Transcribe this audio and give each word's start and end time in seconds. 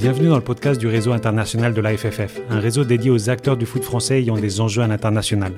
Bienvenue 0.00 0.28
dans 0.28 0.36
le 0.36 0.42
podcast 0.42 0.80
du 0.80 0.86
réseau 0.86 1.12
international 1.12 1.74
de 1.74 1.80
la 1.82 1.94
FFF, 1.94 2.40
un 2.48 2.58
réseau 2.58 2.84
dédié 2.84 3.10
aux 3.10 3.28
acteurs 3.28 3.58
du 3.58 3.66
foot 3.66 3.84
français 3.84 4.22
ayant 4.22 4.38
des 4.38 4.62
enjeux 4.62 4.80
à 4.80 4.86
l'international. 4.86 5.52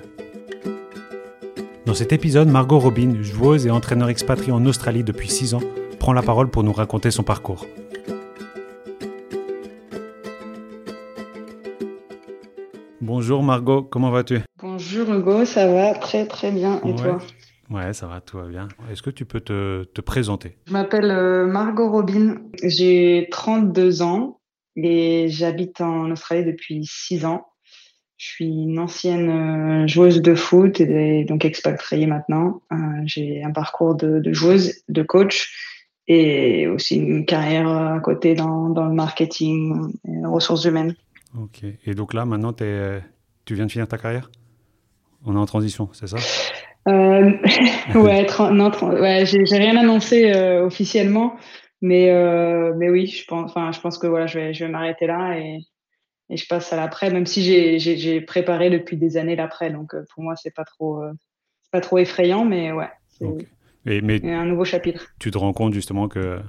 Dans 1.87 1.95
cet 1.95 2.13
épisode, 2.13 2.49
Margot 2.49 2.81
Robin, 2.81 3.23
joueuse 3.23 3.69
et 3.69 3.71
entraîneur 3.71 4.09
expatriée 4.09 4.51
en 4.51 4.67
Australie 4.67 5.05
depuis 5.05 5.29
6 5.29 5.55
ans, 5.55 5.63
prend 6.01 6.13
la 6.13 6.23
parole 6.23 6.49
pour 6.49 6.65
nous 6.65 6.73
raconter 6.73 7.13
son 7.13 7.23
parcours. 7.23 7.67
Bonjour 13.01 13.45
Margot, 13.45 13.85
comment 13.85 14.11
vas-tu? 14.11 14.41
Bonjour 14.61 15.09
Hugo, 15.13 15.45
ça 15.45 15.69
va 15.69 15.95
très 15.95 16.27
très 16.27 16.51
bien. 16.51 16.81
Et 16.85 16.97
toi? 16.97 17.21
Ouais, 17.73 17.95
ça 17.95 18.07
va, 18.07 18.21
tout 18.21 18.37
va 18.37 18.47
bien. 18.47 18.69
Est-ce 18.91 19.01
que 19.01 19.11
tu 19.11 19.25
peux 19.25 19.41
te, 19.41 19.85
te 19.85 20.01
présenter? 20.03 20.59
Je 20.67 20.73
m'appelle 20.73 21.11
euh, 21.11 21.47
Margot 21.47 21.91
Robin, 21.91 22.37
j'ai 22.63 23.29
32 23.31 24.03
ans 24.03 24.41
et 24.77 25.29
j'habite 25.29 25.81
en 25.81 26.11
Australie 26.11 26.45
depuis 26.45 26.85
6 26.85 27.25
ans. 27.25 27.47
Je 28.19 28.27
suis 28.27 28.47
une 28.47 28.79
ancienne 28.79 29.31
euh, 29.31 29.87
joueuse 29.87 30.21
de 30.21 30.35
foot 30.35 30.81
et 30.81 31.25
donc 31.25 31.47
expatriée 31.47 32.07
maintenant. 32.07 32.63
Euh, 32.73 32.77
j'ai 33.07 33.43
un 33.43 33.51
parcours 33.51 33.95
de, 33.95 34.19
de, 34.19 34.33
joueuse, 34.35 34.85
de 34.89 35.03
coach 35.03 35.51
et 36.07 36.67
aussi 36.67 36.97
une 36.97 37.25
carrière 37.25 37.69
à 37.69 38.01
côté 38.01 38.35
dans, 38.35 38.69
dans 38.69 38.85
le 38.85 38.95
marketing 38.95 39.93
et 40.07 40.11
les 40.11 40.27
ressources 40.27 40.65
humaines. 40.67 40.95
Ok. 41.39 41.65
Et 41.87 41.95
donc 41.95 42.13
là, 42.13 42.27
maintenant, 42.27 42.55
es, 42.61 43.01
tu 43.47 43.55
viens 43.55 43.67
de 43.67 43.73
finir 43.73 43.89
ta 43.89 43.97
carrière? 43.97 44.31
On 45.25 45.35
est 45.35 45.39
en 45.39 45.47
transition, 45.47 45.89
c'est 45.93 46.09
ça? 46.09 46.19
Euh, 46.89 47.31
ouais, 47.95 48.27
non, 48.53 48.71
ouais, 49.01 49.25
j'ai 49.27 49.57
rien 49.57 49.77
annoncé 49.77 50.33
euh, 50.33 50.65
officiellement, 50.65 51.37
mais 51.81 52.11
euh, 52.11 52.75
mais 52.77 52.91
oui, 52.91 53.07
je 53.07 53.25
pense, 53.27 53.51
enfin, 53.51 53.73
je 53.73 53.81
pense 53.81 53.99
que 53.99 54.07
voilà, 54.07 54.27
je 54.27 54.39
vais 54.39 54.55
je 54.55 54.65
vais 54.65 54.71
m'arrêter 54.71 55.07
là 55.07 55.39
et, 55.39 55.61
et 56.29 56.37
je 56.37 56.47
passe 56.47 56.73
à 56.73 56.77
l'après, 56.77 57.11
même 57.11 57.27
si 57.27 57.43
j'ai 57.43 58.21
préparé 58.21 58.71
depuis 58.71 58.97
des 58.97 59.17
années 59.17 59.37
l'après, 59.37 59.71
donc 59.71 59.95
euh, 59.95 60.05
pour 60.13 60.25
moi 60.25 60.35
c'est 60.37 60.55
pas 60.55 60.65
trop 60.65 61.03
pas 61.71 61.81
trop 61.81 61.99
effrayant, 61.99 62.45
mais 62.45 62.73
ouais, 62.73 62.91
c'est 63.09 63.25
okay. 63.25 63.47
un 63.87 64.45
nouveau 64.45 64.65
chapitre. 64.65 65.07
Tu 65.19 65.31
te 65.31 65.39
rends 65.39 65.53
compte 65.53 65.75
justement 65.75 66.09
que 66.09 66.41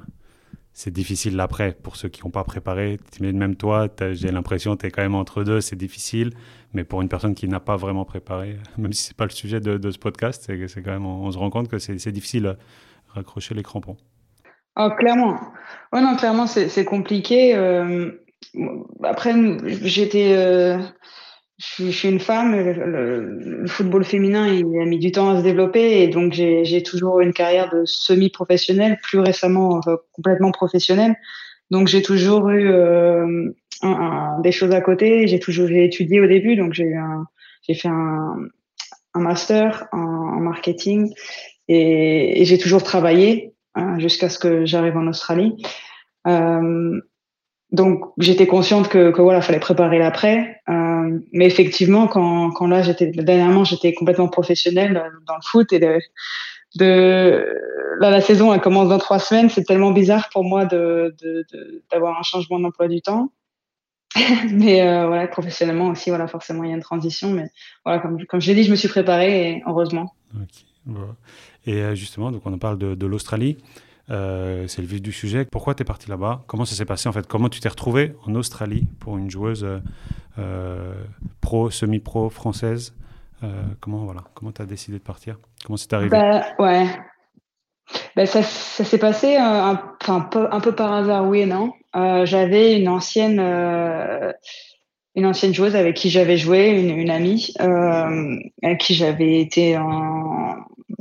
c'est 0.73 0.91
difficile 0.91 1.35
l'après 1.35 1.77
pour 1.83 1.95
ceux 1.95 2.09
qui 2.09 2.23
n'ont 2.23 2.31
pas 2.31 2.43
préparé. 2.43 2.99
Même 3.19 3.55
toi, 3.55 3.87
j'ai 4.11 4.31
l'impression 4.31 4.75
que 4.75 4.81
tu 4.81 4.87
es 4.87 4.91
quand 4.91 5.03
même 5.03 5.15
entre 5.15 5.43
deux, 5.43 5.61
c'est 5.61 5.75
difficile. 5.75 6.31
Mais 6.73 6.83
pour 6.83 7.01
une 7.01 7.09
personne 7.09 7.35
qui 7.35 7.47
n'a 7.47 7.59
pas 7.59 7.77
vraiment 7.77 8.05
préparé, 8.05 8.57
même 8.77 8.91
si 8.93 9.03
ce 9.03 9.09
n'est 9.11 9.15
pas 9.15 9.25
le 9.25 9.29
sujet 9.29 9.59
de, 9.59 9.91
ce 9.91 9.99
podcast, 9.99 10.43
c'est 10.45 10.81
quand 10.81 10.91
même, 10.91 11.05
on, 11.05 11.31
se 11.31 11.37
rend 11.37 11.51
compte 11.51 11.67
que 11.67 11.77
c'est 11.77 12.11
difficile 12.11 12.47
à 12.47 12.57
raccrocher 13.13 13.53
les 13.53 13.63
crampons. 13.63 13.97
Oh, 14.75 14.89
clairement. 14.97 15.39
Oh, 15.91 15.99
non, 15.99 16.15
clairement, 16.15 16.47
c'est 16.47 16.85
compliqué. 16.85 17.55
Euh, 17.55 18.11
après, 19.03 19.33
j'étais. 19.83 20.33
Euh, 20.35 20.79
suis 21.91 22.09
une 22.09 22.19
femme, 22.19 22.55
le, 22.55 23.65
football 23.67 24.03
féminin, 24.03 24.47
il 24.47 24.65
a 24.79 24.85
mis 24.85 24.99
du 24.99 25.11
temps 25.11 25.29
à 25.29 25.37
se 25.37 25.43
développer 25.43 26.01
et 26.01 26.07
donc 26.07 26.33
j'ai 26.33 26.83
toujours 26.83 27.19
eu 27.19 27.23
une 27.23 27.33
carrière 27.33 27.69
de 27.73 27.85
semi-professionnelle, 27.85 28.99
plus 29.01 29.19
récemment 29.19 29.79
complètement 30.11 30.51
professionnelle. 30.51 31.15
Donc 31.71 31.87
j'ai 31.87 32.01
toujours 32.01 32.49
eu 32.49 32.69
euh, 32.69 33.51
un, 33.81 34.39
des 34.41 34.51
choses 34.51 34.71
à 34.71 34.81
côté. 34.81 35.27
J'ai 35.27 35.39
toujours 35.39 35.69
étudié 35.69 36.21
au 36.21 36.27
début, 36.27 36.55
donc 36.55 36.73
j'ai 36.73 36.93
j'ai 37.61 37.75
fait 37.75 37.87
un, 37.87 38.35
un 39.13 39.19
master 39.19 39.87
en, 39.91 39.97
en, 39.97 40.39
marketing 40.41 41.13
et, 41.67 42.41
et 42.41 42.45
j'ai 42.45 42.57
toujours 42.57 42.83
travaillé 42.83 43.53
hein, 43.75 43.97
jusqu'à 43.99 44.29
ce 44.29 44.37
que 44.37 44.65
j'arrive 44.65 44.97
en 44.97 45.07
Australie. 45.07 45.55
Euh, 46.27 46.99
donc 47.73 48.05
j'étais 48.19 48.45
consciente 48.45 48.87
que, 48.87 49.09
que 49.09 49.21
voilà, 49.21 49.41
fallait 49.41 49.59
préparer 49.59 49.97
l'après. 49.97 50.61
Euh, 50.69 51.19
mais 51.31 51.47
effectivement, 51.47 52.07
quand, 52.07 52.51
quand 52.51 52.67
là, 52.67 52.83
j'étais 52.83 53.07
dernièrement, 53.07 53.63
j'étais 53.63 53.93
complètement 53.93 54.27
professionnelle 54.27 54.93
dans 55.25 55.35
le 55.35 55.41
foot 55.41 55.73
et 55.73 55.79
de, 55.79 55.99
là, 57.99 58.11
la 58.11 58.21
saison 58.21 58.53
elle 58.53 58.61
commence 58.61 58.89
dans 58.89 58.99
trois 58.99 59.17
semaines. 59.17 59.49
C'est 59.49 59.63
tellement 59.63 59.91
bizarre 59.91 60.29
pour 60.31 60.43
moi 60.43 60.65
de 60.65 61.15
d'avoir 61.91 62.17
un 62.17 62.23
changement 62.23 62.59
d'emploi 62.59 62.87
du 62.87 63.01
temps. 63.01 63.31
mais 64.51 64.87
euh, 64.87 65.07
voilà, 65.07 65.27
professionnellement 65.27 65.87
aussi, 65.87 66.11
voilà, 66.11 66.27
forcément, 66.27 66.63
il 66.63 66.69
y 66.69 66.73
a 66.73 66.75
une 66.75 66.83
transition. 66.83 67.31
Mais 67.31 67.49
voilà, 67.83 67.99
comme, 67.99 68.23
comme 68.27 68.39
je 68.39 68.49
l'ai 68.49 68.55
dit, 68.55 68.63
je 68.63 68.69
me 68.69 68.75
suis 68.75 68.87
préparée 68.87 69.49
et 69.49 69.63
heureusement. 69.65 70.13
Et 71.65 71.81
euh, 71.81 71.95
justement, 71.95 72.31
donc 72.31 72.45
on 72.45 72.55
parle 72.59 72.77
de 72.77 73.05
l'Australie. 73.07 73.57
Euh, 74.09 74.67
c'est 74.67 74.81
le 74.81 74.87
vif 74.87 75.01
du 75.01 75.11
sujet. 75.11 75.45
Pourquoi 75.45 75.75
tu 75.75 75.83
es 75.83 75.85
parti 75.85 76.09
là-bas? 76.09 76.43
Comment 76.47 76.65
ça 76.65 76.75
s'est 76.75 76.85
passé 76.85 77.07
en 77.07 77.11
fait? 77.13 77.25
Comment 77.27 77.49
tu 77.49 77.59
t'es 77.59 77.69
retrouvé 77.69 78.15
en 78.25 78.35
Australie 78.35 78.85
pour 78.99 79.17
une 79.17 79.29
joueuse 79.29 79.65
euh, 80.37 80.93
pro, 81.41 81.69
semi-pro 81.69 82.29
française? 82.29 82.93
Euh, 83.43 83.63
Comment 83.79 84.05
voilà 84.05 84.21
Comment 84.33 84.51
tu 84.51 84.61
as 84.61 84.65
décidé 84.65 84.97
de 84.97 85.03
partir? 85.03 85.37
Comment 85.65 85.77
c'est 85.77 85.93
arrivé? 85.93 86.09
Bah, 86.09 86.43
Ouais. 86.59 86.85
Bah, 88.15 88.25
ça, 88.25 88.41
ça 88.43 88.83
s'est 88.83 88.97
passé 88.97 89.35
un, 89.35 89.79
un, 90.07 90.21
peu, 90.21 90.75
par 90.75 90.93
hasard, 90.93 91.27
oui 91.27 91.41
et 91.41 91.45
non. 91.45 91.73
j'avais 91.93 92.79
une 92.79 92.87
ancienne 92.87 93.39
une 95.15 95.25
ancienne 95.27 95.53
joueuse 95.53 95.75
avec 95.75 95.95
qui 95.95 96.09
j'avais 96.09 96.37
joué, 96.37 96.69
une, 96.69 97.09
amie, 97.11 97.53
euh, 97.61 98.35
avec 98.63 98.79
qui 98.79 98.95
j'avais 98.95 99.39
été 99.41 99.77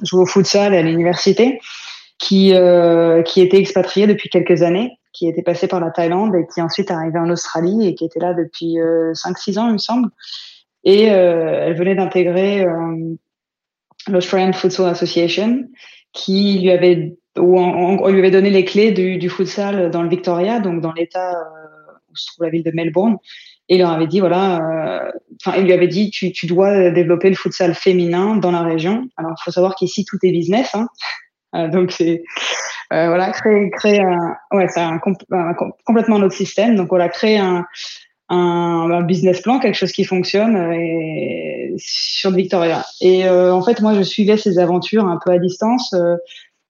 jouer 0.03 0.23
au 0.23 0.27
futsal 0.27 0.75
à 0.75 0.83
l'université 0.83 1.61
qui, 2.23 2.55
euh, 2.55 3.23
qui 3.23 3.41
était 3.41 3.59
expatriée 3.59 4.07
depuis 4.07 4.29
quelques 4.29 4.63
années, 4.63 4.93
qui 5.13 5.29
était 5.29 5.43
passée 5.43 5.67
par 5.67 5.81
la 5.81 5.91
Thaïlande 5.91 6.35
et 6.37 6.47
qui 6.55 6.63
ensuite 6.63 6.91
arrivée 6.91 7.19
en 7.19 7.29
Australie 7.29 7.89
et 7.89 7.95
qui 7.97 8.05
était 8.05 8.21
là 8.21 8.33
depuis 8.33 8.79
euh, 8.79 9.13
5-6 9.13 9.59
ans, 9.59 9.67
il 9.67 9.73
me 9.73 9.79
semble. 9.79 10.09
Et 10.85 11.11
euh, 11.11 11.67
elle 11.67 11.75
venait 11.75 11.97
d'intégrer 11.97 12.65
euh, 12.65 13.15
l'Australian 14.09 14.53
Futsal 14.53 14.87
Association, 14.87 15.65
qui 16.13 16.61
lui 16.61 16.71
avait, 16.71 17.17
où 17.37 17.59
on, 17.59 17.99
on, 18.05 18.09
lui 18.09 18.21
avait 18.21 18.31
donné 18.31 18.51
les 18.51 18.65
clés 18.65 18.93
du, 18.93 19.19
du 19.19 19.29
futsal 19.29 19.91
dans 19.91 20.03
le 20.03 20.09
Victoria, 20.09 20.61
donc 20.61 20.81
dans 20.81 20.93
l'État 20.93 21.33
euh, 21.33 21.93
où 22.09 22.17
se 22.17 22.27
trouve 22.29 22.45
la 22.45 22.51
ville 22.51 22.65
de 22.65 22.71
Melbourne. 22.73 23.17
Et 23.69 23.77
il 23.77 23.79
leur 23.79 23.91
avait 23.91 24.07
dit, 24.07 24.21
voilà, 24.21 24.59
euh, 24.59 25.13
enfin, 25.45 25.57
il 25.59 25.65
lui 25.65 25.73
avait 25.73 25.89
dit, 25.89 26.11
tu, 26.11 26.31
tu 26.31 26.47
dois 26.47 26.91
développer 26.91 27.31
le 27.31 27.37
futsal 27.37 27.75
féminin 27.75 28.37
dans 28.37 28.53
la 28.53 28.63
région. 28.63 29.09
Alors, 29.17 29.33
il 29.37 29.43
faut 29.43 29.51
savoir 29.51 29.75
qu'ici, 29.75 30.05
tout 30.05 30.19
est 30.23 30.31
business. 30.31 30.75
Hein. 30.75 30.87
Euh, 31.55 31.69
donc 31.69 31.93
c'est 31.93 32.23
euh, 32.93 33.09
voilà 33.09 33.31
créer 33.31 33.71
créer 33.71 34.01
un 34.01 34.37
ouais 34.53 34.67
c'est 34.69 34.81
un, 34.81 35.01
un, 35.33 35.55
complètement 35.85 36.17
autre 36.17 36.35
système. 36.35 36.77
Donc 36.77 36.89
voilà 36.89 37.09
créer 37.09 37.39
un, 37.39 37.65
un, 38.29 39.03
business 39.03 39.41
plan, 39.41 39.59
quelque 39.59 39.75
chose 39.75 39.93
qui 39.93 40.05
fonctionne 40.05 40.57
euh, 40.57 40.73
et, 40.75 41.75
sur 41.79 42.31
Victoria. 42.31 42.85
Et 43.01 43.27
euh, 43.27 43.53
en 43.55 43.63
fait 43.63 43.81
moi 43.81 43.95
je 43.95 44.03
suivais 44.03 44.37
ces 44.37 44.59
aventures 44.59 45.07
un 45.07 45.19
peu 45.25 45.31
à 45.31 45.39
distance. 45.39 45.95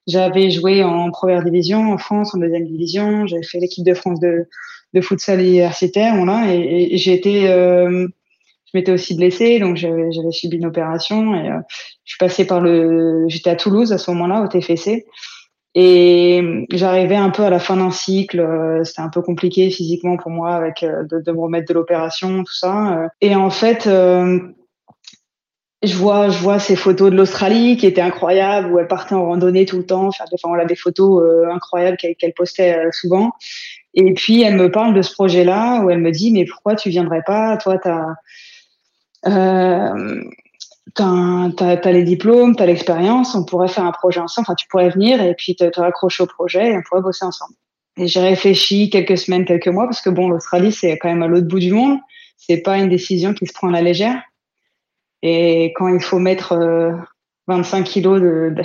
j'avais 0.07 0.51
joué 0.51 0.83
en 0.83 1.11
première 1.11 1.45
division 1.45 1.93
en 1.93 1.99
France, 1.99 2.35
en 2.35 2.39
deuxième 2.39 2.67
division. 2.67 3.27
J'avais 3.27 3.45
fait 3.45 3.59
l'équipe 3.59 3.85
de 3.85 3.95
France 3.95 4.21
de 4.21 4.49
de 4.95 5.01
futsal 5.01 5.41
universitaire, 5.41 6.17
voilà, 6.17 6.53
et, 6.53 6.93
et 6.93 6.99
j'ai 6.99 7.15
été 7.15 7.49
je 8.73 8.79
m'étais 8.79 8.93
aussi 8.93 9.15
blessée, 9.15 9.59
donc 9.59 9.77
j'avais 9.77 10.31
subi 10.31 10.57
une 10.57 10.67
opération 10.67 11.35
et 11.35 11.51
euh, 11.51 11.59
je 12.05 12.13
suis 12.13 12.19
passée 12.19 12.47
par 12.47 12.61
le, 12.61 13.27
j'étais 13.29 13.51
à 13.51 13.57
Toulouse 13.57 13.93
à 13.93 13.99
ce 13.99 14.11
moment-là 14.13 14.43
au 14.43 14.49
TFC 14.49 15.05
et 15.75 16.67
j'arrivais 16.71 17.17
un 17.17 17.31
peu 17.31 17.45
à 17.45 17.51
la 17.51 17.59
fin 17.59 17.77
d'un 17.77 17.91
cycle. 17.91 18.41
Euh, 18.41 18.85
c'était 18.85 19.01
un 19.01 19.09
peu 19.09 19.23
compliqué 19.23 19.71
physiquement 19.71 20.17
pour 20.17 20.31
moi 20.31 20.55
avec 20.55 20.83
euh, 20.83 21.05
de, 21.05 21.33
me 21.33 21.41
remettre 21.41 21.69
de 21.69 21.75
l'opération, 21.75 22.45
tout 22.45 22.55
ça. 22.55 23.09
Et 23.21 23.37
en 23.37 23.51
fait, 23.51 23.85
je 23.85 24.47
vois, 25.97 26.29
je 26.29 26.39
vois 26.39 26.59
ces 26.59 26.77
photos 26.77 27.11
de 27.11 27.17
l'Australie 27.17 27.77
qui 27.77 27.87
étaient 27.87 28.01
incroyables, 28.01 28.73
où 28.73 28.79
elle 28.79 28.89
partait 28.89 29.15
en 29.15 29.27
randonnée 29.27 29.67
tout 29.67 29.79
le 29.79 29.87
temps, 29.87 30.09
enfin, 30.09 30.25
voilà, 30.45 30.65
des 30.65 30.77
photos 30.77 31.23
incroyables 31.51 31.97
qu'elle 31.97 32.35
postait 32.35 32.77
souvent. 32.93 33.33
Et 33.95 34.15
puis 34.15 34.43
elle 34.43 34.57
me 34.57 34.71
parle 34.71 34.95
de 34.95 35.03
ce 35.03 35.13
projet-là 35.13 35.83
où 35.83 35.91
elle 35.91 36.01
me 36.01 36.11
dit 36.11 36.33
mais 36.33 36.47
pourquoi 36.47 36.75
tu 36.75 36.89
viendrais 36.89 37.23
pas? 37.27 37.57
Toi, 37.59 37.79
t'as 37.79 38.07
euh, 39.27 40.23
t'as 40.95 41.51
as, 41.59 41.93
les 41.93 42.05
diplômes, 42.05 42.57
t'as 42.57 42.67
l'expérience, 42.67 43.35
on 43.35 43.45
pourrait 43.45 43.69
faire 43.69 43.85
un 43.85 43.93
projet 43.93 44.21
ensemble, 44.21 44.47
enfin 44.47 44.55
tu 44.55 44.67
pourrais 44.69 44.91
venir 44.91 45.23
et 45.23 45.35
puis 45.35 45.55
te, 45.57 45.65
te 45.69 45.81
raccrocher 45.81 46.23
au 46.23 46.27
projet 46.27 46.71
et 46.71 46.77
on 46.77 46.83
pourrait 46.83 47.03
bosser 47.03 47.25
ensemble. 47.25 47.55
Et 47.97 48.07
j'ai 48.07 48.21
réfléchi 48.21 48.91
quelques 48.91 49.19
semaines, 49.19 49.45
quelques 49.45 49.69
mois, 49.69 49.85
parce 49.85 50.01
que 50.01 50.11
bon, 50.11 50.29
l'Australie, 50.29 50.73
c'est 50.73 50.97
quand 50.99 51.09
même 51.09 51.23
à 51.23 51.27
l'autre 51.27 51.47
bout 51.47 51.59
du 51.59 51.73
monde. 51.73 51.99
C'est 52.39 52.63
pas 52.63 52.79
une 52.79 52.89
décision 52.89 53.35
qui 53.35 53.47
se 53.47 53.53
prend 53.53 53.69
à 53.69 53.73
la 53.73 53.83
légère. 53.83 54.21
Et 55.23 55.73
quand 55.77 55.89
il 55.89 56.01
faut 56.01 56.19
mettre 56.19 56.53
euh, 56.53 56.93
25 57.49 57.85
kilos 57.85 58.21
de, 58.21 58.55
de, 58.57 58.65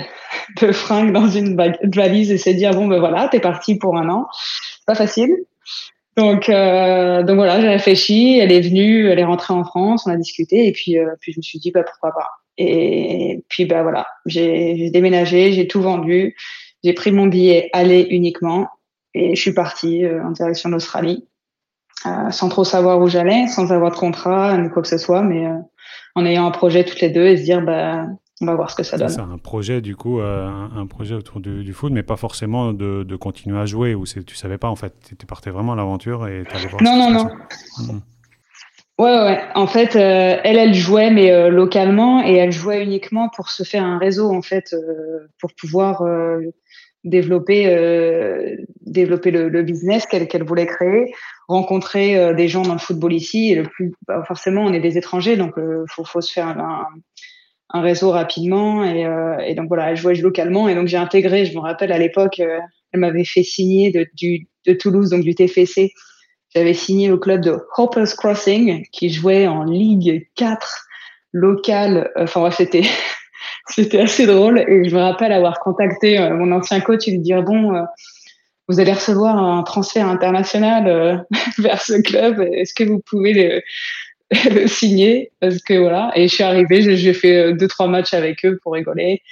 de, 0.66 0.72
fringues 0.72 1.12
dans 1.12 1.28
une 1.28 1.56
valise 1.94 2.30
et 2.30 2.38
se 2.38 2.50
dire, 2.50 2.72
bon, 2.72 2.88
ben 2.88 2.98
voilà, 2.98 3.28
t'es 3.28 3.40
parti 3.40 3.76
pour 3.76 3.96
un 3.98 4.08
an, 4.08 4.26
pas 4.86 4.94
facile. 4.94 5.36
Donc, 6.18 6.48
euh, 6.48 7.22
donc 7.22 7.36
voilà, 7.36 7.60
j'ai 7.60 7.68
réfléchi. 7.68 8.40
Elle 8.40 8.50
est 8.50 8.60
venue, 8.60 9.06
elle 9.06 9.20
est 9.20 9.24
rentrée 9.24 9.54
en 9.54 9.62
France, 9.62 10.02
on 10.04 10.10
a 10.10 10.16
discuté 10.16 10.66
et 10.66 10.72
puis, 10.72 10.98
euh, 10.98 11.14
puis 11.20 11.32
je 11.32 11.38
me 11.38 11.42
suis 11.42 11.60
dit 11.60 11.70
bah 11.70 11.84
pourquoi 11.84 12.12
pas. 12.12 12.28
Et 12.56 13.44
puis 13.48 13.66
bah 13.66 13.84
voilà, 13.84 14.08
j'ai 14.26 14.90
déménagé, 14.90 15.52
j'ai 15.52 15.68
tout 15.68 15.80
vendu, 15.80 16.34
j'ai 16.82 16.92
pris 16.92 17.12
mon 17.12 17.28
billet 17.28 17.70
aller 17.72 18.04
uniquement 18.10 18.66
et 19.14 19.36
je 19.36 19.40
suis 19.40 19.54
partie 19.54 20.04
euh, 20.04 20.24
en 20.24 20.32
direction 20.32 20.70
d'Australie. 20.70 21.24
sans 22.32 22.48
trop 22.48 22.64
savoir 22.64 23.00
où 23.00 23.06
j'allais, 23.08 23.46
sans 23.46 23.72
avoir 23.72 23.92
de 23.92 23.96
contrat 23.96 24.58
ni 24.58 24.70
quoi 24.70 24.82
que 24.82 24.88
ce 24.88 24.98
soit, 24.98 25.22
mais 25.22 25.46
en 26.16 26.26
ayant 26.26 26.46
un 26.46 26.50
projet 26.50 26.84
toutes 26.84 27.00
les 27.00 27.10
deux 27.10 27.26
et 27.26 27.36
se 27.36 27.44
dire 27.44 27.62
bah 27.62 28.06
on 28.40 28.46
va 28.46 28.54
voir 28.54 28.70
ce 28.70 28.76
que 28.76 28.82
ça 28.82 28.96
donne. 28.96 29.08
C'est 29.08 29.20
un 29.20 29.38
projet 29.38 29.80
du 29.80 29.96
coup, 29.96 30.20
un, 30.20 30.86
projet 30.86 31.14
autour 31.14 31.40
du, 31.40 31.72
foot, 31.72 31.92
mais 31.92 32.02
pas 32.02 32.16
forcément 32.16 32.72
de, 32.72 33.02
de 33.02 33.16
continuer 33.16 33.58
à 33.58 33.66
jouer 33.66 33.94
ou 33.94 34.04
tu 34.04 34.34
savais 34.34 34.58
pas 34.58 34.68
en 34.68 34.76
fait, 34.76 34.94
tu 35.18 35.26
partais 35.26 35.50
vraiment 35.50 35.72
à 35.72 35.76
l'aventure 35.76 36.26
et 36.28 36.44
tu 36.48 36.56
allais 36.56 36.66
voir. 36.66 36.82
Non 36.82 36.96
non 36.96 37.10
non. 37.10 37.30
Mmh. 37.78 37.98
Ouais, 38.98 39.16
ouais. 39.16 39.40
En 39.54 39.68
fait, 39.68 39.94
euh, 39.94 40.40
elle, 40.42 40.58
elle 40.58 40.74
jouait, 40.74 41.10
mais 41.12 41.30
euh, 41.30 41.50
localement, 41.50 42.24
et 42.24 42.34
elle 42.34 42.50
jouait 42.50 42.82
uniquement 42.82 43.28
pour 43.28 43.48
se 43.48 43.62
faire 43.62 43.84
un 43.84 43.96
réseau, 43.96 44.28
en 44.28 44.42
fait, 44.42 44.72
euh, 44.72 45.28
pour 45.40 45.52
pouvoir 45.54 46.02
développer, 47.04 47.64
développer 48.80 49.30
le, 49.30 49.48
le 49.48 49.62
business 49.62 50.04
qu'elle 50.06 50.26
qu'elle 50.26 50.42
voulait 50.42 50.66
créer, 50.66 51.14
rencontrer 51.46 52.34
des 52.34 52.48
gens 52.48 52.62
dans 52.62 52.72
le 52.72 52.80
football 52.80 53.12
ici. 53.12 53.52
Et 53.52 53.54
le 53.54 53.62
plus, 53.62 53.92
bah, 54.08 54.24
forcément, 54.26 54.64
on 54.64 54.72
est 54.72 54.80
des 54.80 54.98
étrangers, 54.98 55.36
donc 55.36 55.54
faut, 55.88 56.04
faut 56.04 56.20
se 56.20 56.32
faire 56.32 56.48
un, 56.48 56.88
un 57.70 57.80
réseau 57.80 58.10
rapidement. 58.10 58.84
Et, 58.84 59.06
et, 59.46 59.54
donc 59.54 59.68
voilà, 59.68 59.90
elle 59.90 59.96
jouait 59.96 60.14
localement, 60.14 60.68
et 60.68 60.74
donc 60.74 60.86
j'ai 60.88 60.96
intégré. 60.96 61.44
Je 61.44 61.54
me 61.54 61.60
rappelle 61.60 61.92
à 61.92 61.98
l'époque, 61.98 62.40
elle 62.40 63.00
m'avait 63.00 63.24
fait 63.24 63.42
signer 63.42 63.90
de, 63.90 64.06
du, 64.14 64.48
de 64.66 64.72
Toulouse, 64.72 65.10
donc 65.10 65.22
du 65.22 65.34
TFC 65.34 65.92
j'avais 66.54 66.74
signé 66.74 67.10
au 67.10 67.18
club 67.18 67.42
de 67.42 67.58
Hoppers 67.76 68.16
Crossing 68.16 68.84
qui 68.90 69.10
jouait 69.10 69.46
en 69.46 69.64
Ligue 69.64 70.28
4 70.36 70.86
locale. 71.32 72.10
Enfin 72.16 72.40
bref, 72.40 72.54
c'était 72.56 72.84
c'était 73.68 74.00
assez 74.00 74.26
drôle 74.26 74.58
et 74.58 74.88
je 74.88 74.94
me 74.94 75.00
rappelle 75.00 75.32
avoir 75.32 75.60
contacté 75.60 76.18
euh, 76.18 76.34
mon 76.34 76.52
ancien 76.52 76.80
coach 76.80 77.06
et 77.06 77.12
lui 77.12 77.18
dire 77.18 77.42
bon, 77.42 77.74
euh, 77.74 77.82
vous 78.68 78.80
allez 78.80 78.92
recevoir 78.92 79.36
un 79.36 79.62
transfert 79.62 80.08
international 80.08 80.88
euh, 80.88 81.16
vers 81.58 81.82
ce 81.82 82.00
club. 82.00 82.40
Est-ce 82.40 82.74
que 82.74 82.84
vous 82.84 83.00
pouvez 83.00 83.34
le 83.34 83.62
signer 84.66 85.30
Parce 85.40 85.58
que 85.62 85.74
voilà. 85.74 86.12
Et 86.14 86.28
je 86.28 86.34
suis 86.34 86.44
arrivée, 86.44 86.96
j'ai 86.96 87.14
fait 87.14 87.52
deux 87.54 87.68
trois 87.68 87.88
matchs 87.88 88.14
avec 88.14 88.44
eux 88.44 88.58
pour 88.62 88.74
rigoler 88.74 89.22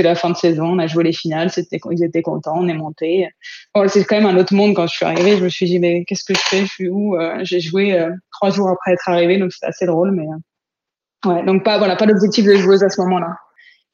c'est 0.00 0.04
la 0.04 0.14
fin 0.14 0.30
de 0.30 0.36
saison, 0.36 0.64
on 0.64 0.78
a 0.78 0.86
joué 0.86 1.04
les 1.04 1.12
finales, 1.12 1.50
c'était, 1.50 1.78
ils 1.90 2.02
étaient 2.04 2.22
contents, 2.22 2.56
on 2.56 2.68
est 2.68 2.74
monté. 2.74 3.28
Bon, 3.74 3.86
c'est 3.88 4.04
quand 4.04 4.16
même 4.16 4.26
un 4.26 4.38
autre 4.38 4.54
monde 4.54 4.74
quand 4.74 4.86
je 4.86 4.94
suis 4.94 5.04
arrivée. 5.04 5.36
Je 5.36 5.44
me 5.44 5.48
suis 5.48 5.66
dit, 5.66 5.78
mais 5.78 6.04
qu'est-ce 6.04 6.24
que 6.24 6.34
je 6.34 6.40
fais? 6.40 6.60
Je 6.60 6.66
suis 6.70 6.88
où? 6.88 7.16
Euh, 7.16 7.40
J'ai 7.42 7.60
joué 7.60 7.98
euh, 7.98 8.10
trois 8.32 8.50
jours 8.50 8.68
après 8.68 8.92
être 8.92 9.08
arrivée, 9.08 9.38
donc 9.38 9.52
c'était 9.52 9.66
assez 9.66 9.86
drôle. 9.86 10.12
Mais 10.12 10.26
euh, 10.26 11.30
ouais, 11.30 11.44
donc 11.44 11.64
pas 11.64 11.78
voilà, 11.78 11.96
pas 11.96 12.06
d'objectif 12.06 12.44
de 12.44 12.54
joueuse 12.54 12.82
à 12.84 12.88
ce 12.88 13.00
moment-là. 13.02 13.36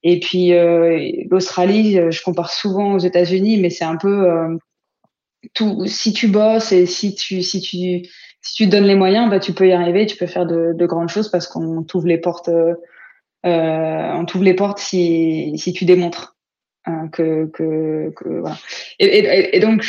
Et 0.03 0.21
puis 0.21 0.53
l'Australie, 1.29 1.99
je 2.13 2.23
compare 2.23 2.53
souvent 2.53 2.93
aux 2.93 2.99
États-Unis, 2.99 3.59
mais 3.59 3.71
c'est 3.71 3.85
un 3.85 3.97
peu 3.97 4.57
tout. 5.53 5.85
Si 5.87 6.13
tu 6.13 6.29
bosses 6.29 6.71
et 6.71 6.87
si 6.87 7.17
tu 7.17 7.43
si 7.43 7.61
tu 7.61 8.09
si 8.47 8.55
tu 8.55 8.67
donnes 8.67 8.85
les 8.85 8.95
moyens, 8.95 9.29
bah 9.29 9.41
tu 9.41 9.53
peux 9.53 9.69
y 9.69 9.73
arriver, 9.73 10.07
tu 10.07 10.17
peux 10.17 10.27
faire 10.27 10.47
de, 10.47 10.73
de 10.73 10.87
grandes 10.87 11.09
choses 11.09 11.31
parce 11.31 11.47
qu'on 11.49 11.83
t'ouvre 11.83 12.07
les 12.07 12.19
portes 12.19 12.49
euh, 13.47 14.13
on 14.13 14.25
t'ouvre 14.25 14.45
les 14.45 14.55
portes 14.55 14.79
si, 14.79 15.73
tu 15.75 15.85
démontres 15.85 16.37
hein, 16.85 17.09
que, 17.09 17.51
voilà. 18.41 18.57
Et, 18.99 19.61
donc 19.61 19.85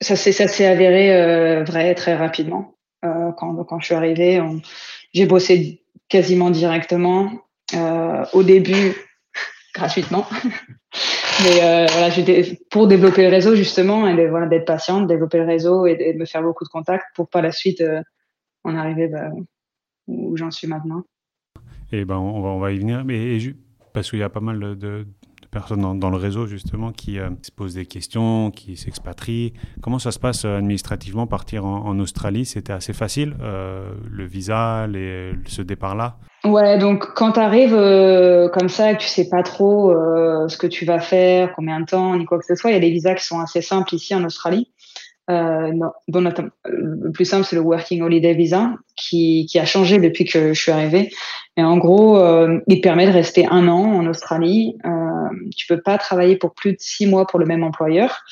ça 0.00 0.16
s'est 0.16 0.66
avéré 0.66 1.14
euh, 1.14 1.64
vrai 1.64 1.94
très 1.94 2.14
rapidement 2.14 2.74
euh, 3.04 3.30
quand 3.32 3.78
je 3.80 3.86
suis 3.86 3.94
arrivée. 3.94 4.42
J'ai 5.14 5.26
bossé 5.26 5.84
quasiment 6.08 6.50
directement 6.50 7.30
euh, 7.74 8.24
au 8.32 8.42
début 8.42 8.94
gratuitement. 9.72 10.26
Mais 11.44 11.62
euh, 11.62 11.86
voilà, 11.90 12.10
j'étais 12.10 12.60
pour 12.70 12.86
développer 12.86 13.22
le 13.22 13.28
réseau 13.28 13.54
justement 13.54 14.06
et 14.06 14.28
voilà 14.28 14.46
d'être 14.46 14.66
patiente, 14.66 15.06
développer 15.06 15.38
le 15.38 15.46
réseau 15.46 15.86
et 15.86 15.96
de, 15.96 16.18
me 16.18 16.24
faire 16.24 16.42
beaucoup 16.42 16.64
de 16.64 16.68
contacts 16.68 17.06
pour 17.14 17.28
pas 17.28 17.40
la 17.40 17.52
suite 17.52 17.80
euh, 17.80 18.02
en 18.64 18.76
arriver 18.76 19.08
bah, 19.08 19.30
où 20.06 20.36
j'en 20.36 20.50
suis 20.50 20.68
maintenant. 20.68 21.02
Et 21.90 22.04
ben, 22.04 22.16
on 22.16 22.42
va, 22.42 22.48
on 22.50 22.58
va 22.58 22.72
y 22.72 22.78
venir. 22.78 23.04
Mais, 23.04 23.38
parce 23.92 24.10
qu'il 24.10 24.18
y 24.18 24.22
a 24.22 24.28
pas 24.28 24.40
mal 24.40 24.76
de, 24.76 25.06
personnes 25.50 25.98
dans, 25.98 26.10
le 26.10 26.16
réseau 26.16 26.46
justement 26.46 26.92
qui 26.92 27.18
euh, 27.18 27.30
se 27.42 27.50
posent 27.50 27.74
des 27.74 27.86
questions, 27.86 28.50
qui 28.50 28.76
s'expatrient. 28.76 29.54
Comment 29.80 29.98
ça 29.98 30.12
se 30.12 30.18
passe 30.18 30.44
administrativement 30.44 31.26
partir 31.26 31.64
en, 31.64 31.98
Australie? 31.98 32.44
C'était 32.44 32.72
assez 32.72 32.92
facile, 32.92 33.36
le 33.40 34.24
visa, 34.24 34.86
les, 34.86 35.32
ce 35.46 35.62
départ-là? 35.62 36.18
Ouais, 36.44 36.76
donc 36.78 37.06
quand 37.14 37.32
tu 37.32 37.40
arrives 37.40 37.76
comme 38.52 38.68
ça 38.68 38.94
que 38.94 39.00
tu 39.00 39.06
sais 39.06 39.28
pas 39.28 39.44
trop 39.44 39.92
ce 40.48 40.56
que 40.56 40.66
tu 40.66 40.84
vas 40.84 40.98
faire, 40.98 41.52
combien 41.54 41.78
de 41.78 41.86
temps, 41.86 42.16
ni 42.16 42.24
quoi 42.24 42.38
que 42.40 42.44
ce 42.44 42.56
soit, 42.56 42.70
il 42.70 42.74
y 42.74 42.76
a 42.76 42.80
des 42.80 42.90
visas 42.90 43.14
qui 43.14 43.24
sont 43.24 43.38
assez 43.38 43.62
simples 43.62 43.94
ici 43.94 44.12
en 44.14 44.24
Australie. 44.24 44.68
Euh, 45.30 45.72
non, 45.72 45.92
le 46.64 47.10
plus 47.12 47.24
simple, 47.24 47.44
c'est 47.44 47.56
le 47.56 47.62
Working 47.62 48.02
Holiday 48.02 48.34
Visa, 48.34 48.74
qui, 48.96 49.46
qui, 49.46 49.58
a 49.58 49.64
changé 49.64 49.98
depuis 49.98 50.24
que 50.24 50.52
je 50.52 50.60
suis 50.60 50.72
arrivée. 50.72 51.10
Et 51.56 51.62
en 51.62 51.78
gros, 51.78 52.18
euh, 52.18 52.58
il 52.66 52.80
permet 52.80 53.06
de 53.06 53.12
rester 53.12 53.46
un 53.46 53.68
an 53.68 53.84
en 53.84 54.06
Australie. 54.06 54.76
Euh, 54.84 54.90
tu 55.56 55.66
peux 55.66 55.80
pas 55.80 55.98
travailler 55.98 56.36
pour 56.36 56.54
plus 56.54 56.72
de 56.72 56.80
six 56.80 57.06
mois 57.06 57.26
pour 57.26 57.38
le 57.38 57.46
même 57.46 57.62
employeur, 57.62 58.22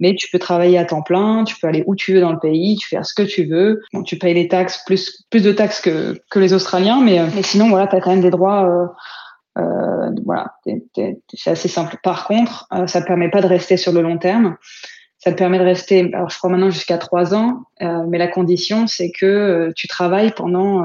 mais 0.00 0.14
tu 0.14 0.28
peux 0.30 0.38
travailler 0.38 0.78
à 0.78 0.84
temps 0.84 1.02
plein, 1.02 1.44
tu 1.44 1.54
peux 1.60 1.68
aller 1.68 1.84
où 1.86 1.94
tu 1.94 2.14
veux 2.14 2.20
dans 2.20 2.32
le 2.32 2.38
pays, 2.38 2.76
tu 2.76 2.88
fais 2.88 3.02
ce 3.02 3.14
que 3.14 3.22
tu 3.22 3.44
veux. 3.44 3.82
Tu 4.04 4.16
payes 4.16 4.34
les 4.34 4.48
taxes, 4.48 4.82
plus, 4.84 5.24
plus 5.30 5.42
de 5.42 5.52
taxes 5.52 5.80
que, 5.80 6.20
que 6.30 6.38
les 6.38 6.52
Australiens, 6.52 7.00
mais, 7.00 7.20
mais 7.34 7.42
sinon, 7.42 7.68
voilà, 7.68 7.86
tu 7.86 7.96
as 7.96 8.00
quand 8.00 8.10
même 8.10 8.20
des 8.20 8.30
droits. 8.30 8.64
Euh, 8.64 9.62
euh 9.62 10.10
voilà, 10.24 10.54
c'est 10.64 11.50
assez 11.50 11.68
simple. 11.68 11.96
Par 12.02 12.26
contre, 12.26 12.66
ça 12.86 13.00
ne 13.00 13.04
permet 13.04 13.30
pas 13.30 13.42
de 13.42 13.46
rester 13.46 13.76
sur 13.76 13.92
le 13.92 14.00
long 14.00 14.18
terme 14.18 14.56
ça 15.20 15.32
te 15.32 15.36
permet 15.36 15.58
de 15.58 15.64
rester, 15.64 16.10
alors 16.14 16.30
je 16.30 16.38
crois 16.38 16.48
maintenant 16.48 16.70
jusqu'à 16.70 16.96
trois 16.96 17.34
ans, 17.34 17.64
euh, 17.82 18.04
mais 18.08 18.16
la 18.16 18.26
condition 18.26 18.86
c'est 18.86 19.10
que 19.10 19.26
euh, 19.26 19.72
tu 19.76 19.86
travailles 19.86 20.32
pendant 20.32 20.82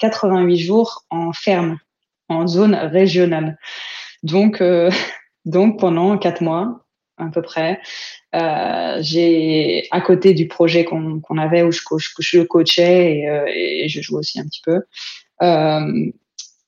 88 0.00 0.54
euh, 0.54 0.66
jours 0.66 1.04
en 1.10 1.32
ferme, 1.32 1.78
en 2.28 2.46
zone 2.48 2.74
régionale. 2.74 3.58
Donc, 4.24 4.62
donc 5.44 5.78
pendant 5.78 6.18
quatre 6.18 6.42
mois 6.42 6.84
à 7.16 7.26
peu 7.26 7.42
près, 7.42 7.80
j'ai 9.00 9.86
à 9.90 10.00
côté 10.00 10.34
du 10.34 10.48
projet 10.48 10.84
qu'on 10.84 11.38
avait 11.38 11.62
où 11.62 11.72
je, 11.72 11.80
je, 12.18 12.42
coachais 12.42 13.12
et, 13.12 13.84
et, 13.84 13.88
je 13.88 14.00
joue 14.00 14.18
aussi 14.18 14.40
un 14.40 14.44
petit 14.44 14.62
peu. 14.64 14.82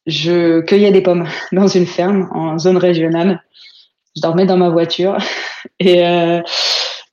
je 0.06 0.60
cueillais 0.60 0.92
des 0.92 1.02
pommes 1.02 1.28
dans 1.52 1.68
une 1.68 1.86
ferme 1.86 2.28
en 2.32 2.58
zone 2.58 2.76
régionale. 2.76 3.42
Je 4.16 4.22
dormais 4.22 4.46
dans 4.46 4.56
ma 4.56 4.70
voiture 4.70 5.18
et 5.80 6.02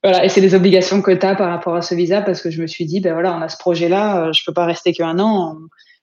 voilà, 0.06 0.24
et 0.24 0.30
c'est 0.30 0.40
des 0.40 0.54
obligations 0.54 1.02
que 1.02 1.10
tu 1.10 1.26
as 1.26 1.34
par 1.34 1.50
rapport 1.50 1.74
à 1.74 1.82
ce 1.82 1.96
visa 1.96 2.22
parce 2.22 2.40
que 2.40 2.52
je 2.52 2.62
me 2.62 2.68
suis 2.68 2.86
dit, 2.86 3.00
ben 3.00 3.14
voilà, 3.14 3.36
on 3.36 3.42
a 3.42 3.50
ce 3.50 3.58
projet-là, 3.58 4.28
euh, 4.28 4.34
je 4.34 4.44
peux 4.46 4.54
pas 4.54 4.66
rester 4.66 4.94
qu'un 4.94 5.18
an, 5.18 5.58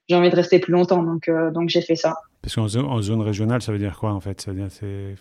j'ai 0.09 0.15
envie 0.17 0.29
de 0.29 0.35
rester 0.35 0.59
plus 0.59 0.73
longtemps, 0.73 1.03
donc, 1.03 1.29
euh, 1.29 1.51
donc 1.51 1.69
j'ai 1.69 1.79
fait 1.79 1.95
ça. 1.95 2.17
Parce 2.41 2.55
qu'en 2.55 2.67
zone, 2.67 2.83
en 2.83 3.01
zone 3.01 3.21
régionale, 3.21 3.61
ça 3.61 3.71
veut 3.71 3.77
dire 3.77 3.97
quoi 3.97 4.11
en 4.11 4.19
fait? 4.19 4.41
Ça 4.41 4.51
veut 4.51 4.57
dire 4.57 4.67
c'est 4.69 5.15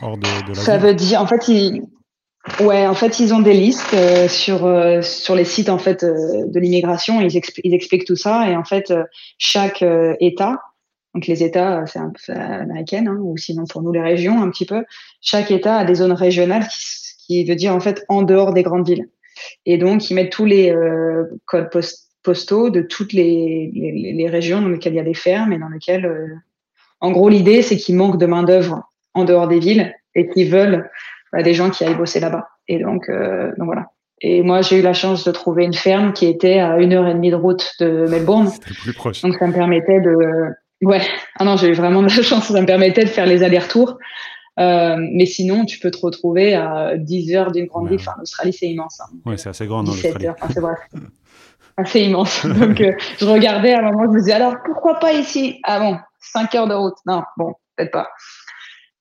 hors 0.00 0.16
de, 0.16 0.48
de, 0.48 0.56
la 0.56 0.62
Ça 0.62 0.78
veut 0.78 0.94
dire, 0.94 1.20
en 1.20 1.26
fait, 1.26 1.46
ils, 1.48 1.82
ouais, 2.60 2.86
en 2.86 2.94
fait, 2.94 3.20
ils 3.20 3.34
ont 3.34 3.40
des 3.40 3.54
listes 3.54 3.94
euh, 3.94 4.28
sur 4.28 4.68
sur 5.02 5.34
les 5.34 5.44
sites 5.44 5.68
en 5.68 5.78
fait 5.78 6.04
de 6.04 6.58
l'immigration. 6.58 7.20
Ils, 7.20 7.34
ils, 7.64 7.74
expliquent 7.74 8.04
tout 8.06 8.16
ça 8.16 8.48
et 8.50 8.56
en 8.56 8.64
fait, 8.64 8.92
chaque 9.38 9.84
État, 10.20 10.60
donc 11.14 11.26
les 11.26 11.42
États, 11.42 11.86
c'est 11.86 11.98
un 11.98 12.12
peu 12.26 12.32
américain, 12.32 13.06
hein, 13.06 13.18
ou 13.20 13.36
sinon 13.36 13.64
pour 13.64 13.82
nous 13.82 13.92
les 13.92 14.02
régions 14.02 14.42
un 14.42 14.50
petit 14.50 14.66
peu, 14.66 14.84
chaque 15.20 15.50
État 15.50 15.76
a 15.76 15.84
des 15.84 15.96
zones 15.96 16.12
régionales 16.12 16.66
qui 16.68 17.06
qui 17.26 17.44
veut 17.44 17.56
dire 17.56 17.74
en 17.74 17.80
fait 17.80 18.04
en 18.08 18.22
dehors 18.22 18.52
des 18.52 18.62
grandes 18.62 18.88
villes. 18.88 19.08
Et 19.66 19.78
donc, 19.78 20.10
ils 20.10 20.14
mettent 20.14 20.32
tous 20.32 20.44
les 20.44 20.70
euh, 20.70 21.24
codes 21.44 21.70
postaux 22.22 22.70
de 22.70 22.80
toutes 22.80 23.12
les, 23.12 23.70
les, 23.74 24.12
les, 24.12 24.28
régions 24.28 24.62
dans 24.62 24.68
lesquelles 24.68 24.94
il 24.94 24.96
y 24.96 25.00
a 25.00 25.04
des 25.04 25.14
fermes 25.14 25.52
et 25.52 25.58
dans 25.58 25.68
lesquelles, 25.68 26.06
euh, 26.06 26.34
en 27.00 27.10
gros, 27.10 27.28
l'idée, 27.28 27.62
c'est 27.62 27.76
qu'ils 27.76 27.96
manquent 27.96 28.18
de 28.18 28.26
main-d'œuvre 28.26 28.90
en 29.14 29.24
dehors 29.24 29.48
des 29.48 29.58
villes 29.58 29.94
et 30.14 30.28
qu'ils 30.28 30.50
veulent 30.50 30.88
des 31.42 31.54
gens 31.54 31.70
qui 31.70 31.84
aillent 31.84 31.96
bosser 31.96 32.20
là-bas. 32.20 32.48
Et 32.68 32.78
donc, 32.78 33.08
euh, 33.08 33.52
donc 33.58 33.66
voilà. 33.66 33.86
Et 34.22 34.42
moi, 34.42 34.62
j'ai 34.62 34.78
eu 34.78 34.82
la 34.82 34.94
chance 34.94 35.24
de 35.24 35.30
trouver 35.30 35.64
une 35.64 35.74
ferme 35.74 36.12
qui 36.12 36.26
était 36.26 36.58
à 36.58 36.78
une 36.78 36.94
heure 36.94 37.06
et 37.06 37.12
demie 37.14 37.30
de 37.30 37.36
route 37.36 37.72
de 37.80 38.06
Melbourne. 38.08 38.50
plus 38.82 38.94
proche. 38.94 39.20
Donc, 39.22 39.34
ça 39.38 39.46
me 39.46 39.52
permettait 39.52 40.00
de, 40.00 40.16
ouais. 40.82 41.02
Ah 41.38 41.44
non, 41.44 41.56
j'ai 41.56 41.68
eu 41.68 41.74
vraiment 41.74 42.02
de 42.02 42.08
la 42.08 42.22
chance. 42.22 42.44
Ça 42.44 42.60
me 42.60 42.66
permettait 42.66 43.04
de 43.04 43.10
faire 43.10 43.26
les 43.26 43.42
allers-retours 43.42 43.98
euh, 44.58 44.96
mais 44.98 45.26
sinon, 45.26 45.64
tu 45.64 45.78
peux 45.78 45.90
te 45.90 45.98
retrouver 45.98 46.54
à 46.54 46.96
10 46.96 47.34
heures 47.34 47.52
d'une 47.52 47.66
grande 47.66 47.88
ville. 47.88 48.00
Enfin, 48.00 48.14
l'Australie, 48.18 48.52
c'est 48.52 48.66
immense. 48.66 49.00
Hein. 49.00 49.14
Oui, 49.26 49.38
c'est 49.38 49.50
assez 49.50 49.66
grand 49.66 49.82
dans 49.82 49.92
l'Australie. 49.92 50.28
Enfin, 50.28 50.48
c'est 50.52 50.60
bref. 50.60 50.78
assez 51.76 52.00
immense. 52.00 52.46
Donc, 52.46 52.80
euh, 52.80 52.92
je 53.18 53.26
regardais 53.26 53.74
à 53.74 53.80
un 53.80 53.92
moment, 53.92 54.04
je 54.04 54.16
me 54.16 54.18
disais, 54.20 54.32
alors, 54.32 54.56
pourquoi 54.64 54.98
pas 54.98 55.12
ici? 55.12 55.60
Ah 55.64 55.78
bon, 55.78 55.98
5 56.20 56.54
heures 56.54 56.68
de 56.68 56.74
route. 56.74 56.96
Non, 57.04 57.22
bon, 57.36 57.52
peut-être 57.76 57.92
pas. 57.92 58.08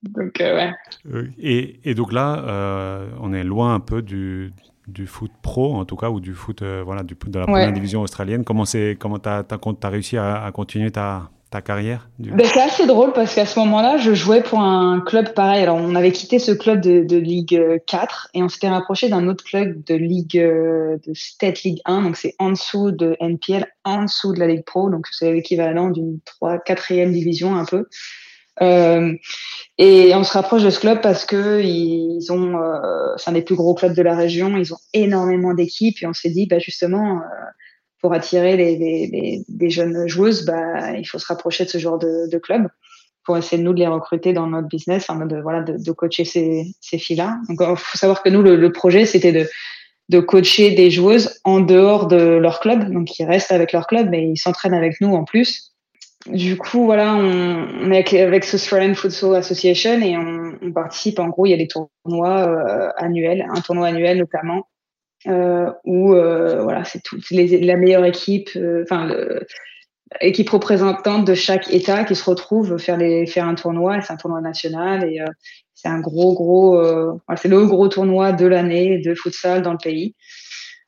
Donc, 0.09 0.41
euh, 0.41 0.71
ouais. 1.12 1.29
Et, 1.39 1.79
et, 1.83 1.95
donc 1.95 2.13
là, 2.13 3.05
on 3.21 3.33
est 3.33 3.43
loin 3.43 3.74
un 3.74 3.79
peu 3.79 4.01
du, 4.01 4.51
du 4.88 5.07
foot 5.07 5.31
pro, 5.41 5.75
en 5.75 5.85
tout 5.85 5.95
cas, 5.95 6.09
ou 6.09 6.19
du 6.19 6.33
foot, 6.33 6.63
voilà, 6.63 7.03
du, 7.03 7.15
de 7.27 7.39
la 7.39 7.45
première 7.45 7.74
division 7.74 8.01
australienne. 8.01 8.43
Comment 8.43 8.65
tu 8.65 8.97
comment 9.00 9.19
as, 9.25 9.43
as, 9.50 9.89
réussi 9.89 10.17
à, 10.17 10.43
à 10.43 10.51
continuer 10.51 10.91
ta, 10.91 11.29
ta 11.55 11.62
carrière 11.62 12.09
ben, 12.19 12.45
C'est 12.45 12.62
assez 12.62 12.85
drôle 12.85 13.13
parce 13.13 13.35
qu'à 13.35 13.45
ce 13.45 13.59
moment-là, 13.59 13.97
je 13.97 14.13
jouais 14.13 14.41
pour 14.41 14.59
un 14.59 15.00
club 15.00 15.33
pareil. 15.33 15.63
Alors, 15.63 15.77
on 15.77 15.95
avait 15.95 16.12
quitté 16.12 16.39
ce 16.39 16.51
club 16.51 16.81
de, 16.81 17.03
de 17.03 17.17
Ligue 17.17 17.81
4 17.88 18.29
et 18.33 18.43
on 18.43 18.50
s'était 18.50 18.69
rapproché 18.69 19.09
d'un 19.09 19.27
autre 19.27 19.43
club 19.43 19.83
de 19.85 19.95
Ligue 19.95 20.38
de 20.38 21.13
State 21.13 21.63
League 21.63 21.81
1. 21.85 22.01
Donc, 22.01 22.17
c'est 22.17 22.35
en 22.39 22.51
dessous 22.51 22.91
de 22.91 23.15
NPL, 23.19 23.65
en 23.83 24.03
dessous 24.03 24.33
de 24.33 24.39
la 24.39 24.47
Ligue 24.47 24.65
Pro. 24.65 24.89
Donc, 24.89 25.07
c'est 25.12 25.31
l'équivalent 25.31 25.89
d'une 25.89 26.19
3 26.25 26.57
4e 26.57 27.12
division 27.12 27.55
un 27.55 27.65
peu. 27.65 27.85
Euh, 28.62 29.13
et 29.77 30.15
on 30.15 30.24
se 30.24 30.31
rapproche 30.31 30.63
de 30.63 30.69
ce 30.69 30.79
club 30.79 31.01
parce 31.01 31.25
que 31.25 31.62
ils 31.62 32.31
ont, 32.31 32.57
euh, 32.57 33.13
c'est 33.17 33.29
un 33.29 33.33
des 33.33 33.41
plus 33.41 33.55
gros 33.55 33.74
clubs 33.74 33.93
de 33.93 34.01
la 34.01 34.15
région. 34.15 34.55
Ils 34.57 34.74
ont 34.74 34.79
énormément 34.93 35.53
d'équipes 35.53 36.01
et 36.01 36.07
on 36.07 36.13
s'est 36.13 36.29
dit, 36.29 36.47
bah 36.47 36.59
justement, 36.59 37.17
euh, 37.17 37.24
pour 38.01 38.13
attirer 38.13 38.55
les, 38.55 39.69
jeunes 39.69 40.07
joueuses, 40.07 40.45
bah 40.45 40.97
il 40.97 41.05
faut 41.05 41.19
se 41.19 41.25
rapprocher 41.25 41.65
de 41.65 41.69
ce 41.69 41.77
genre 41.77 42.00
de, 42.00 42.29
de 42.29 42.38
club 42.38 42.67
pour 43.25 43.38
essayer 43.38 43.62
nous 43.62 43.74
de 43.74 43.79
les 43.79 43.88
recruter 43.88 44.33
dans 44.33 44.47
notre 44.47 44.67
business, 44.67 45.09
enfin 45.09 45.25
de 45.25 45.41
voilà 45.41 45.63
de, 45.63 45.91
coacher 45.91 46.24
ces, 46.24 46.75
filles-là. 46.81 47.39
Donc 47.50 47.57
il 47.59 47.75
faut 47.75 47.97
savoir 47.97 48.21
que 48.21 48.29
nous 48.29 48.43
le, 48.43 48.71
projet 48.71 49.05
c'était 49.05 49.50
de 50.09 50.19
coacher 50.19 50.75
des 50.75 50.91
joueuses 50.91 51.39
en 51.43 51.59
dehors 51.59 52.07
de 52.07 52.17
leur 52.17 52.59
club, 52.59 52.91
donc 52.91 53.17
ils 53.17 53.25
restent 53.25 53.51
avec 53.51 53.71
leur 53.71 53.88
club, 53.88 54.09
mais 54.12 54.27
ils 54.27 54.38
s'entraînent 54.38 54.75
avec 54.75 55.01
nous 55.01 55.15
en 55.15 55.24
plus 55.24 55.75
du 56.27 56.58
coup, 56.58 56.86
voilà, 56.86 57.15
on, 57.15 57.91
est 57.91 58.17
avec, 58.20 58.44
ce 58.44 58.55
Australian 58.55 58.96
Futsal 58.96 59.36
Association 59.36 60.01
et 60.01 60.17
on, 60.17 60.72
participe. 60.74 61.20
En 61.20 61.27
gros, 61.27 61.46
il 61.46 61.51
y 61.51 61.53
a 61.53 61.58
des 61.58 61.67
tournois 61.67 62.48
euh, 62.48 62.89
annuels, 62.98 63.46
un 63.48 63.62
tournoi 63.62 63.88
annuel 63.88 64.17
notamment, 64.17 64.67
euh, 65.27 65.72
où 65.86 66.13
euh, 66.13 66.63
voilà, 66.63 66.84
c'est 66.84 67.01
tout, 67.03 67.17
la 67.32 67.75
meilleure 67.77 68.05
équipe, 68.05 68.50
euh, 68.55 68.84
enfin, 68.84 69.10
équipe 70.22 70.50
représentante 70.50 71.25
de 71.25 71.36
chaque 71.36 71.72
État 71.72 72.03
qui 72.03 72.15
se 72.15 72.27
retrouve 72.27 72.77
faire 72.77 72.98
les, 72.98 73.27
faire 73.27 73.48
un 73.48 73.55
tournoi. 73.55 74.01
C'est 74.01 74.13
un 74.13 74.17
tournoi 74.17 74.41
national 74.41 75.08
et 75.08 75.20
c'est 75.75 75.89
un 75.89 76.00
gros, 76.00 76.34
gros, 76.34 76.82
c'est 77.36 77.48
le 77.48 77.65
gros 77.67 77.88
tournoi 77.88 78.32
de 78.32 78.48
l'année 78.48 78.98
de 78.98 79.13
futsal 79.13 79.62
dans 79.62 79.74
le 79.74 79.77
pays. 79.77 80.15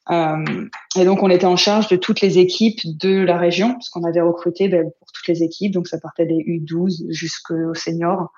Euh, 0.10 0.66
et 0.98 1.06
donc, 1.06 1.22
on 1.22 1.30
était 1.30 1.46
en 1.46 1.58
charge 1.58 1.88
de 1.88 1.96
toutes 1.96 2.22
les 2.22 2.40
équipes 2.40 2.80
de 2.86 3.20
la 3.20 3.38
région, 3.38 3.74
parce 3.74 3.90
qu'on 3.90 4.04
avait 4.04 4.22
recruté 4.22 4.68
ben, 4.70 4.90
toutes 5.18 5.28
les 5.28 5.44
équipes. 5.44 5.74
Donc, 5.74 5.88
ça 5.88 6.00
partait 6.00 6.26
des 6.26 6.36
U12 6.36 7.12
jusqu'aux 7.12 7.74
seniors. 7.74 8.32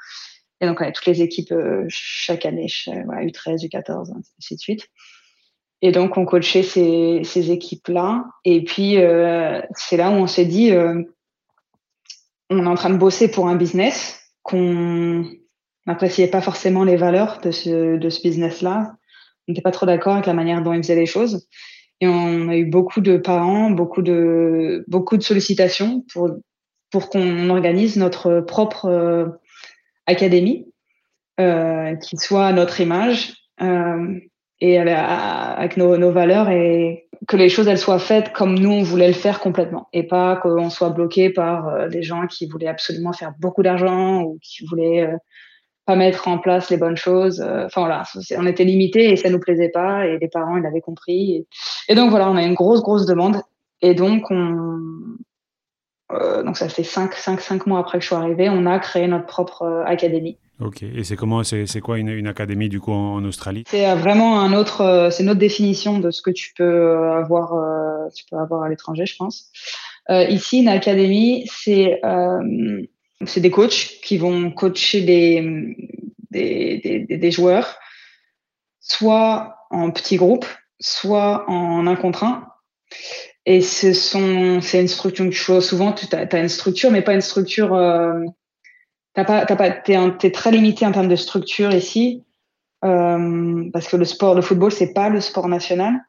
Et 0.61 0.65
donc, 0.65 0.79
on 0.79 0.83
avait 0.83 0.91
toutes 0.91 1.05
les 1.05 1.21
équipes 1.21 1.51
euh, 1.51 1.85
chaque 1.89 2.45
année, 2.45 2.67
voilà, 3.05 3.23
U13, 3.25 3.65
U14, 3.67 4.11
ainsi 4.39 4.55
de 4.55 4.59
suite. 4.59 4.87
Et 5.81 5.91
donc, 5.91 6.17
on 6.17 6.25
coachait 6.25 6.63
ces, 6.63 7.21
ces 7.23 7.51
équipes-là. 7.51 8.25
Et 8.43 8.63
puis, 8.63 8.97
euh, 8.97 9.61
c'est 9.75 9.97
là 9.97 10.09
où 10.09 10.13
on 10.13 10.27
s'est 10.27 10.45
dit, 10.45 10.71
euh, 10.71 11.01
on 12.49 12.65
est 12.65 12.67
en 12.67 12.75
train 12.75 12.89
de 12.89 12.97
bosser 12.97 13.31
pour 13.31 13.47
un 13.47 13.55
business 13.55 14.21
qu'on 14.43 15.25
n'appréciait 15.85 16.27
pas 16.27 16.41
forcément 16.41 16.83
les 16.83 16.97
valeurs 16.97 17.39
de 17.41 17.51
ce, 17.51 17.97
de 17.97 18.09
ce 18.09 18.21
business-là 18.21 18.95
on 19.49 19.51
n'était 19.51 19.61
pas 19.63 19.71
trop 19.71 19.87
d'accord 19.87 20.13
avec 20.13 20.27
la 20.27 20.35
manière 20.35 20.61
dont 20.61 20.73
ils 20.73 20.83
faisaient 20.83 20.95
les 20.95 21.07
choses. 21.07 21.47
Et 22.01 22.07
on 22.07 22.49
a 22.49 22.55
eu 22.55 22.65
beaucoup 22.65 23.01
de 23.01 23.17
parents, 23.17 23.71
beaucoup 23.71 24.03
de, 24.03 24.85
beaucoup 24.87 25.17
de 25.17 25.23
sollicitations 25.23 26.05
pour, 26.13 26.29
pour 26.91 27.09
qu'on 27.09 27.49
organise 27.49 27.97
notre 27.97 28.39
propre 28.41 28.85
euh, 28.85 29.27
académie, 30.07 30.71
euh, 31.39 31.95
qui 31.95 32.17
soit 32.17 32.47
à 32.47 32.53
notre 32.53 32.81
image 32.81 33.33
euh, 33.61 34.19
et 34.61 34.77
avec 34.77 35.77
nos, 35.77 36.11
valeurs 36.11 36.49
et 36.49 37.07
que 37.27 37.37
les 37.37 37.49
choses 37.49 37.67
elles 37.67 37.77
soient 37.77 37.99
faites 37.99 38.33
comme 38.33 38.57
nous 38.57 38.71
on 38.71 38.83
voulait 38.83 39.07
le 39.07 39.13
faire 39.13 39.39
complètement 39.39 39.87
et 39.93 40.03
pas 40.03 40.35
qu'on 40.37 40.69
soit 40.69 40.89
bloqué 40.89 41.29
par 41.29 41.67
euh, 41.67 41.87
des 41.87 42.03
gens 42.03 42.27
qui 42.27 42.45
voulaient 42.47 42.67
absolument 42.67 43.13
faire 43.13 43.33
beaucoup 43.39 43.63
d'argent 43.63 44.21
ou 44.23 44.37
qui 44.41 44.65
voulaient 44.65 45.07
euh, 45.07 45.17
pas 45.85 45.95
mettre 45.95 46.27
en 46.27 46.37
place 46.37 46.69
les 46.69 46.77
bonnes 46.77 46.97
choses. 46.97 47.41
Euh, 47.41 47.65
enfin 47.65 47.81
voilà, 47.81 48.03
on 48.37 48.45
était 48.45 48.63
limité 48.63 49.09
et 49.11 49.15
ça 49.15 49.29
nous 49.29 49.39
plaisait 49.39 49.69
pas 49.69 50.05
et 50.05 50.19
les 50.19 50.27
parents 50.27 50.57
ils 50.57 50.63
l'avaient 50.63 50.81
compris. 50.81 51.45
Et, 51.87 51.95
donc 51.95 52.09
voilà, 52.09 52.29
on 52.29 52.35
a 52.35 52.43
une 52.43 52.53
grosse 52.53 52.81
grosse 52.81 53.05
demande 53.05 53.41
et 53.81 53.95
donc 53.95 54.29
on 54.29 54.79
euh, 56.11 56.43
donc 56.43 56.57
ça 56.57 56.69
fait 56.69 56.83
5 56.83 57.13
cinq, 57.13 57.41
cinq 57.41 57.67
mois 57.67 57.79
après 57.79 57.99
que 57.99 58.03
je 58.03 58.07
suis 58.07 58.15
arrivée, 58.15 58.49
on 58.49 58.65
a 58.65 58.79
créé 58.79 59.07
notre 59.07 59.25
propre 59.25 59.63
euh, 59.63 59.83
académie. 59.85 60.37
Ok, 60.59 60.83
et 60.83 61.03
c'est 61.03 61.15
comment, 61.15 61.41
c'est 61.43 61.79
quoi 61.79 61.99
une, 61.99 62.09
une, 62.09 62.27
académie 62.27 62.67
du 62.67 62.81
coup 62.81 62.91
en, 62.91 63.23
Australie? 63.23 63.63
C'est 63.67 63.95
vraiment 63.95 64.41
un 64.41 64.51
autre, 64.51 65.09
c'est 65.09 65.23
une 65.23 65.29
autre 65.29 65.39
définition 65.39 65.99
de 65.99 66.11
ce 66.11 66.21
que 66.21 66.31
tu 66.31 66.53
peux 66.53 66.97
avoir, 66.97 67.53
tu 68.13 68.25
peux 68.29 68.35
avoir 68.35 68.63
à 68.63 68.69
l'étranger, 68.69 69.05
je 69.05 69.15
pense. 69.15 69.51
ici, 70.09 70.59
une 70.59 70.67
académie, 70.67 71.45
c'est 71.49 72.01
c'est 73.25 73.41
des 73.41 73.51
coachs 73.51 73.99
qui 74.03 74.17
vont 74.17 74.51
coacher 74.51 75.01
des, 75.01 75.75
des, 76.31 77.05
des, 77.07 77.17
des, 77.17 77.31
joueurs, 77.31 77.77
soit 78.79 79.65
en 79.69 79.91
petits 79.91 80.17
groupes, 80.17 80.45
soit 80.79 81.49
en 81.49 81.87
un 81.87 81.95
contre 81.95 82.23
un. 82.23 82.47
Et 83.45 83.61
ce 83.61 83.93
sont, 83.93 84.61
c'est 84.61 84.81
une 84.81 84.87
structure, 84.87 85.63
souvent, 85.63 85.93
tu 85.93 86.05
as, 86.13 86.27
as, 86.31 86.39
une 86.39 86.49
structure, 86.49 86.91
mais 86.91 87.01
pas 87.01 87.13
une 87.13 87.21
structure, 87.21 87.73
euh, 87.73 88.21
t'as 89.13 89.23
pas, 89.23 89.45
t'as 89.45 89.55
pas, 89.55 89.71
t'es, 89.71 89.95
es 90.23 90.31
très 90.31 90.51
limité 90.51 90.85
en 90.85 90.91
termes 90.91 91.07
de 91.07 91.15
structure 91.15 91.73
ici, 91.73 92.23
euh, 92.85 93.69
parce 93.71 93.87
que 93.87 93.97
le 93.97 94.05
sport, 94.05 94.35
le 94.35 94.41
football, 94.41 94.71
c'est 94.71 94.93
pas 94.93 95.09
le 95.09 95.21
sport 95.21 95.47
national. 95.47 95.99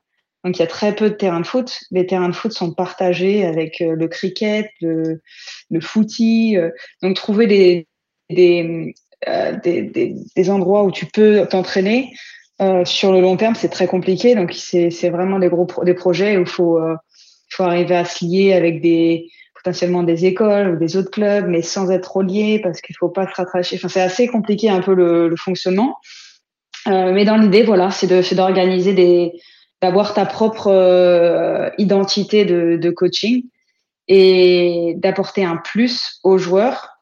Donc 0.45 0.57
il 0.57 0.61
y 0.61 0.63
a 0.63 0.69
très 0.69 0.95
peu 0.95 1.11
de 1.11 1.15
terrains 1.15 1.41
de 1.41 1.47
foot. 1.47 1.81
Les 1.91 2.07
terrains 2.07 2.29
de 2.29 2.35
foot 2.35 2.53
sont 2.53 2.73
partagés 2.73 3.45
avec 3.45 3.81
euh, 3.81 3.95
le 3.95 4.09
cricket, 4.09 4.71
le, 4.81 5.21
footy. 5.81 6.57
Euh. 6.57 6.71
donc 7.03 7.15
trouver 7.15 7.47
des, 7.47 7.87
des, 8.31 8.95
euh, 9.29 9.59
des, 9.63 9.83
des, 9.83 10.15
des, 10.35 10.51
endroits 10.51 10.85
où 10.85 10.91
tu 10.91 11.05
peux 11.05 11.47
t'entraîner 11.47 12.11
euh, 12.63 12.87
sur 12.87 13.13
le 13.13 13.21
long 13.21 13.37
terme, 13.37 13.55
c'est 13.55 13.69
très 13.69 13.87
compliqué. 13.87 14.35
Donc 14.35 14.53
c'est 14.55 15.11
vraiment 15.11 15.39
des 15.39 15.49
gros 15.49 15.67
des 15.85 15.95
projets 15.95 16.39
où 16.39 16.41
il 16.41 16.47
faut, 16.47 16.79
euh, 16.79 16.95
faut 17.51 17.65
arriver 17.65 17.97
à 17.97 18.05
se 18.05 18.25
lier 18.25 18.53
avec 18.53 18.81
des 18.81 19.29
potentiellement 19.55 20.03
des 20.03 20.25
écoles 20.25 20.75
ou 20.75 20.77
des 20.79 20.97
autres 20.97 21.11
clubs, 21.11 21.47
mais 21.47 21.61
sans 21.61 21.91
être 21.91 22.05
trop 22.05 22.23
lié 22.23 22.61
parce 22.63 22.81
qu'il 22.81 22.97
faut 22.97 23.11
pas 23.11 23.27
se 23.27 23.35
rattracher. 23.35 23.77
Enfin 23.77 23.89
c'est 23.89 24.01
assez 24.01 24.27
compliqué 24.27 24.71
un 24.71 24.81
peu 24.81 24.95
le, 24.95 25.29
le 25.29 25.37
fonctionnement. 25.37 25.99
mais 26.87 27.25
dans 27.25 27.37
l'idée, 27.37 27.63
voilà, 27.63 27.91
c'est 27.91 28.35
d'organiser 28.35 28.95
des 28.95 29.33
d'avoir 29.83 30.15
ta 30.15 30.27
propre 30.27 30.69
euh, 30.69 31.71
identité 31.79 32.45
de, 32.45 32.77
de, 32.77 32.91
coaching 32.91 33.45
et 34.09 34.95
d'apporter 34.99 35.45
un 35.45 35.57
plus 35.57 36.21
aux 36.23 36.39
joueurs 36.39 36.99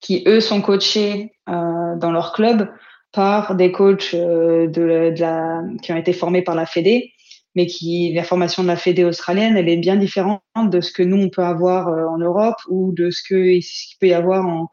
qui, 0.00 0.22
eux, 0.26 0.40
sont 0.40 0.60
coachés 0.60 1.32
euh, 1.48 1.96
dans 1.96 2.12
leur 2.12 2.32
club 2.32 2.68
par 3.12 3.54
des 3.54 3.72
coachs 3.72 4.14
euh, 4.14 4.66
de, 4.66 5.10
de, 5.14 5.20
la, 5.20 5.62
qui 5.82 5.92
ont 5.92 5.96
été 5.96 6.12
formés 6.12 6.42
par 6.42 6.54
la 6.54 6.66
Fédé, 6.66 7.11
mais 7.54 7.66
qui 7.66 8.12
la 8.14 8.24
formation 8.24 8.62
de 8.62 8.68
la 8.68 8.76
Fédé 8.76 9.04
australienne, 9.04 9.56
elle 9.56 9.68
est 9.68 9.76
bien 9.76 9.96
différente 9.96 10.40
de 10.56 10.80
ce 10.80 10.92
que 10.92 11.02
nous 11.02 11.18
on 11.18 11.28
peut 11.28 11.44
avoir 11.44 11.88
euh, 11.88 12.06
en 12.06 12.18
Europe 12.18 12.56
ou 12.68 12.92
de 12.92 13.10
ce 13.10 13.22
que 13.22 13.60
qu'il 13.60 13.98
peut 14.00 14.08
y 14.08 14.14
avoir 14.14 14.46
en, 14.46 14.68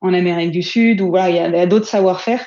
en 0.00 0.14
Amérique 0.14 0.50
du 0.50 0.62
Sud 0.62 1.00
ou 1.00 1.08
voilà, 1.08 1.30
il 1.30 1.36
y 1.36 1.38
a, 1.38 1.60
a 1.60 1.66
d'autres 1.66 1.86
savoir-faire 1.86 2.44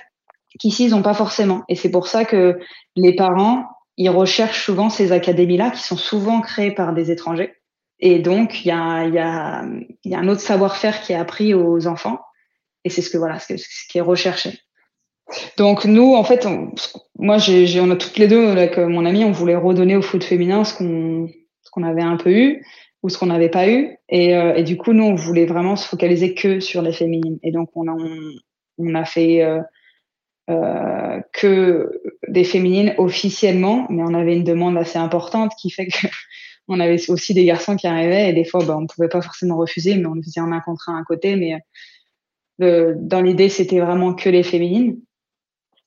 qu'ici 0.60 0.86
ils 0.86 0.92
n'ont 0.92 1.02
pas 1.02 1.14
forcément. 1.14 1.64
Et 1.70 1.76
c'est 1.76 1.92
pour 1.92 2.08
ça 2.08 2.26
que 2.26 2.58
les 2.96 3.16
parents 3.16 3.66
ils 3.98 4.10
recherchent 4.10 4.66
souvent 4.66 4.90
ces 4.90 5.12
académies-là 5.12 5.72
qui 5.72 5.82
sont 5.82 5.98
souvent 5.98 6.42
créées 6.42 6.74
par 6.74 6.94
des 6.94 7.12
étrangers. 7.12 7.54
Et 8.00 8.20
donc, 8.20 8.66
il 8.66 8.68
y 8.68 8.72
a, 8.72 9.06
y, 9.08 9.18
a, 9.18 9.66
y 10.04 10.16
a 10.16 10.20
un 10.20 10.28
autre 10.28 10.42
savoir-faire 10.42 11.02
qui 11.02 11.14
est 11.14 11.16
appris 11.16 11.54
aux 11.54 11.88
enfants. 11.88 12.20
Et 12.84 12.90
c'est 12.90 13.02
ce 13.02 13.10
que 13.10 13.18
voilà, 13.18 13.40
ce, 13.40 13.56
ce 13.56 13.88
qui 13.90 13.98
est 13.98 14.02
recherché. 14.02 14.60
Donc 15.58 15.86
nous, 15.86 16.14
en 16.14 16.24
fait, 16.24 16.48
moi, 17.18 17.38
j'ai, 17.38 17.80
on 17.80 17.90
a 17.90 17.96
toutes 17.96 18.18
les 18.18 18.28
deux 18.28 18.48
avec 18.48 18.78
mon 18.78 19.06
ami, 19.06 19.26
on 19.26 19.32
voulait 19.32 19.56
redonner 19.56 19.96
au 19.96 20.02
foot 20.02 20.24
féminin 20.24 20.64
ce 20.64 20.76
qu'on, 20.76 21.30
qu'on 21.76 21.84
avait 21.84 22.02
un 22.02 22.18
peu 22.18 22.32
eu 22.32 22.66
ou 23.04 23.10
ce 23.10 23.20
qu'on 23.20 23.28
n'avait 23.28 23.50
pas 23.50 23.70
eu. 23.70 23.98
Et, 24.10 24.36
euh, 24.36 24.56
et, 24.56 24.64
du 24.64 24.78
coup, 24.78 24.94
nous, 24.94 25.04
on 25.04 25.16
voulait 25.16 25.46
vraiment 25.46 25.76
se 25.76 25.88
focaliser 25.88 26.34
que 26.34 26.60
sur 26.60 26.82
les 26.82 26.94
féminines. 26.94 27.38
Et 27.44 27.52
donc, 27.52 27.70
on 27.76 27.88
a, 27.88 27.96
on, 28.78 28.96
a 28.96 29.06
fait 29.06 29.44
euh, 29.44 29.62
euh, 30.50 31.20
que 31.34 32.02
des 32.28 32.44
féminines 32.44 32.96
officiellement, 32.98 33.86
mais 33.90 34.02
on 34.02 34.14
avait 34.14 34.36
une 34.36 34.44
demande 34.44 34.78
assez 34.78 34.98
importante 34.98 35.52
qui 35.60 35.70
fait 35.70 35.88
que 35.88 36.08
on 36.68 36.80
avait 36.80 37.10
aussi 37.12 37.34
des 37.36 37.46
garçons 37.46 37.76
qui 37.76 37.86
arrivaient 37.86 38.30
et 38.30 38.34
des 38.34 38.46
fois 38.46 38.66
bah, 38.66 38.76
on 38.76 38.82
ne 38.82 38.88
pouvait 38.88 39.08
pas 39.08 39.22
forcément 39.22 39.58
refuser, 39.58 39.96
mais 39.96 40.08
on 40.08 40.16
faisait 40.24 40.40
un 40.40 40.60
contrat 40.62 40.98
à 40.98 41.04
côté. 41.04 41.36
Mais 41.36 41.60
euh, 42.62 42.96
dans 42.98 43.22
l'idée, 43.22 43.50
c'était 43.50 43.82
vraiment 43.82 44.16
que 44.16 44.30
les 44.30 44.44
féminines. 44.44 45.00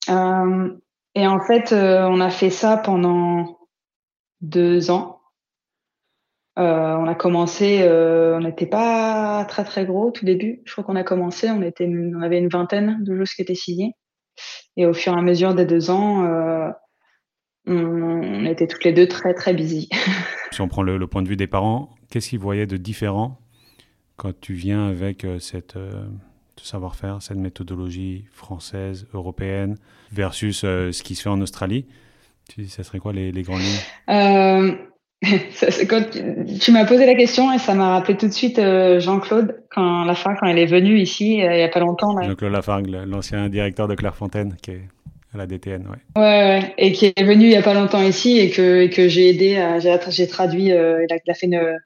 Euh, 0.09 0.71
et 1.15 1.27
en 1.27 1.41
fait, 1.41 1.73
euh, 1.73 2.07
on 2.09 2.21
a 2.21 2.31
fait 2.31 2.51
ça 2.51 2.77
pendant 2.77 3.59
deux 4.41 4.91
ans. 4.91 5.21
Euh, 6.59 6.97
on 6.97 7.07
a 7.07 7.15
commencé, 7.15 7.89
on 7.89 8.41
n'était 8.41 8.67
pas 8.67 9.45
très 9.45 9.65
très 9.65 9.87
gros 9.87 10.11
tout 10.11 10.25
début. 10.25 10.63
Je 10.65 10.73
crois 10.73 10.83
qu'on 10.83 10.97
a 10.97 11.05
commencé, 11.05 11.49
on 11.51 11.63
avait 12.21 12.39
une 12.39 12.49
vingtaine 12.49 13.05
de 13.05 13.15
joueurs 13.15 13.29
qui 13.29 13.43
étaient 13.43 13.55
signés. 13.55 13.93
Et 14.77 14.85
au 14.85 14.93
fur 14.93 15.13
et 15.13 15.19
à 15.19 15.23
mesure 15.23 15.55
des 15.55 15.67
deux 15.67 15.91
ans, 15.91 16.27
on, 17.67 18.45
était 18.45 18.67
toutes 18.67 18.85
les 18.85 18.93
deux 18.93 19.07
très 19.07 19.35
très 19.35 19.55
busy. 19.55 19.89
si 20.51 20.61
on 20.61 20.67
prend 20.67 20.83
le, 20.83 21.07
point 21.07 21.23
de 21.23 21.29
vue 21.29 21.37
des 21.37 21.47
parents, 21.47 21.95
qu'est-ce 22.11 22.31
qu'ils 22.31 22.41
voyaient 22.41 22.67
de 22.67 22.77
différent 22.77 23.39
quand 24.17 24.33
tu 24.41 24.55
viens 24.55 24.89
avec 24.89 25.25
cette 25.39 25.77
savoir-faire, 26.65 27.23
cette 27.23 27.39
méthodologie 27.39 28.25
française, 28.33 29.07
européenne, 29.15 29.77
versus 30.13 30.61
ce 30.61 31.03
qui 31.03 31.15
se 31.15 31.23
fait 31.23 31.29
en 31.29 31.41
Australie 31.41 31.87
tu, 32.49 32.67
Ça 32.67 32.83
serait 32.83 32.99
quoi 32.99 33.13
les, 33.13 33.33
les 33.33 33.43
grandes 33.43 33.61
lignes? 33.61 34.77
Quand 35.89 36.05
tu, 36.61 36.71
m'as 36.71 36.85
posé 36.85 37.05
la 37.05 37.17
question 37.17 37.53
et 37.53 37.59
ça 37.59 37.75
m'a 37.75 37.95
rappelé 37.95 38.17
tout 38.17 38.29
de 38.29 38.33
suite 38.33 38.61
Jean-Claude 39.01 39.65
quand 39.69 40.05
Lafargue 40.05 40.37
quand 40.39 40.47
il 40.47 40.59
est 40.59 40.67
venu 40.67 40.97
ici 40.97 41.39
il 41.39 41.51
n'y 41.51 41.63
a 41.63 41.69
pas 41.69 41.81
longtemps. 41.81 42.15
Jean-Claude 42.23 42.53
Lafargue, 42.53 42.87
l'ancien 42.87 43.49
directeur 43.49 43.89
de 43.89 43.97
Clairefontaine 43.97 44.57
qui 44.63 44.71
est 44.71 44.89
à 45.35 45.39
la 45.39 45.47
DTN, 45.47 45.87
ouais. 45.89 46.21
Ouais, 46.21 46.75
et 46.79 46.93
qui 46.93 47.13
est 47.15 47.25
venu 47.25 47.45
il 47.47 47.53
y 47.53 47.57
a 47.57 47.63
pas 47.63 47.75
longtemps 47.75 48.03
ici 48.03 48.39
et 48.39 48.51
que, 48.51 48.83
et 48.83 48.91
que 48.91 49.09
j'ai 49.09 49.29
aidé, 49.29 49.79
j'ai 50.09 50.27
traduit, 50.27 50.73
euh, 50.73 51.05
il, 51.09 51.31
a, 51.31 51.35
fait 51.35 51.47
une, 51.47 51.79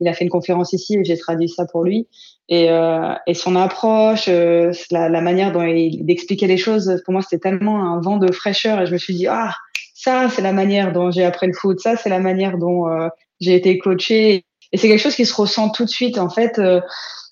il 0.00 0.08
a 0.08 0.12
fait 0.12 0.24
une 0.24 0.30
conférence 0.30 0.72
ici 0.72 0.96
et 0.96 1.04
j'ai 1.04 1.16
traduit 1.16 1.48
ça 1.48 1.66
pour 1.66 1.82
lui. 1.82 2.06
Et, 2.48 2.70
euh, 2.70 3.14
et 3.26 3.32
son 3.32 3.56
approche, 3.56 4.26
euh, 4.28 4.70
la, 4.90 5.08
la, 5.08 5.20
manière 5.22 5.50
dont 5.52 5.62
il 5.62 6.04
d'expliquer 6.04 6.46
les 6.46 6.58
choses, 6.58 7.00
pour 7.04 7.12
moi 7.12 7.22
c'était 7.22 7.48
tellement 7.48 7.82
un 7.82 8.00
vent 8.02 8.18
de 8.18 8.30
fraîcheur 8.30 8.82
et 8.82 8.86
je 8.86 8.92
me 8.92 8.98
suis 8.98 9.14
dit 9.14 9.26
ah 9.26 9.54
ça 9.94 10.28
c'est 10.28 10.42
la 10.42 10.52
manière 10.52 10.92
dont 10.92 11.10
j'ai 11.10 11.24
appris 11.24 11.46
le 11.46 11.54
foot, 11.54 11.80
ça 11.80 11.96
c'est 11.96 12.10
la 12.10 12.20
manière 12.20 12.58
dont 12.58 12.86
euh, 12.86 13.08
j'ai 13.40 13.54
été 13.54 13.78
coaché 13.78 14.44
et 14.72 14.76
c'est 14.76 14.88
quelque 14.88 15.00
chose 15.00 15.14
qui 15.14 15.24
se 15.24 15.34
ressent 15.34 15.70
tout 15.70 15.86
de 15.86 15.90
suite 15.90 16.18
en 16.18 16.28
fait. 16.28 16.58
Euh, 16.58 16.82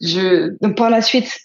je 0.00 0.56
donc 0.62 0.78
par 0.78 0.88
la 0.88 1.02
suite 1.02 1.40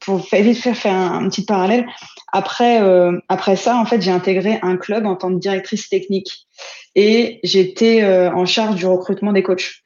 pour 0.00 0.18
vite 0.32 0.58
faire 0.58 0.76
faire 0.76 0.94
un, 0.94 1.28
petit 1.28 1.44
parallèle, 1.44 1.86
après, 2.32 2.82
euh, 2.82 3.18
après 3.28 3.56
ça, 3.56 3.76
en 3.76 3.84
fait, 3.84 4.00
j'ai 4.00 4.10
intégré 4.10 4.58
un 4.62 4.76
club 4.76 5.06
en 5.06 5.16
tant 5.16 5.32
que 5.32 5.38
directrice 5.38 5.88
technique 5.88 6.46
et 6.94 7.40
j'étais 7.42 8.02
euh, 8.02 8.30
en 8.32 8.46
charge 8.46 8.76
du 8.76 8.86
recrutement 8.86 9.32
des 9.32 9.42
coachs, 9.42 9.82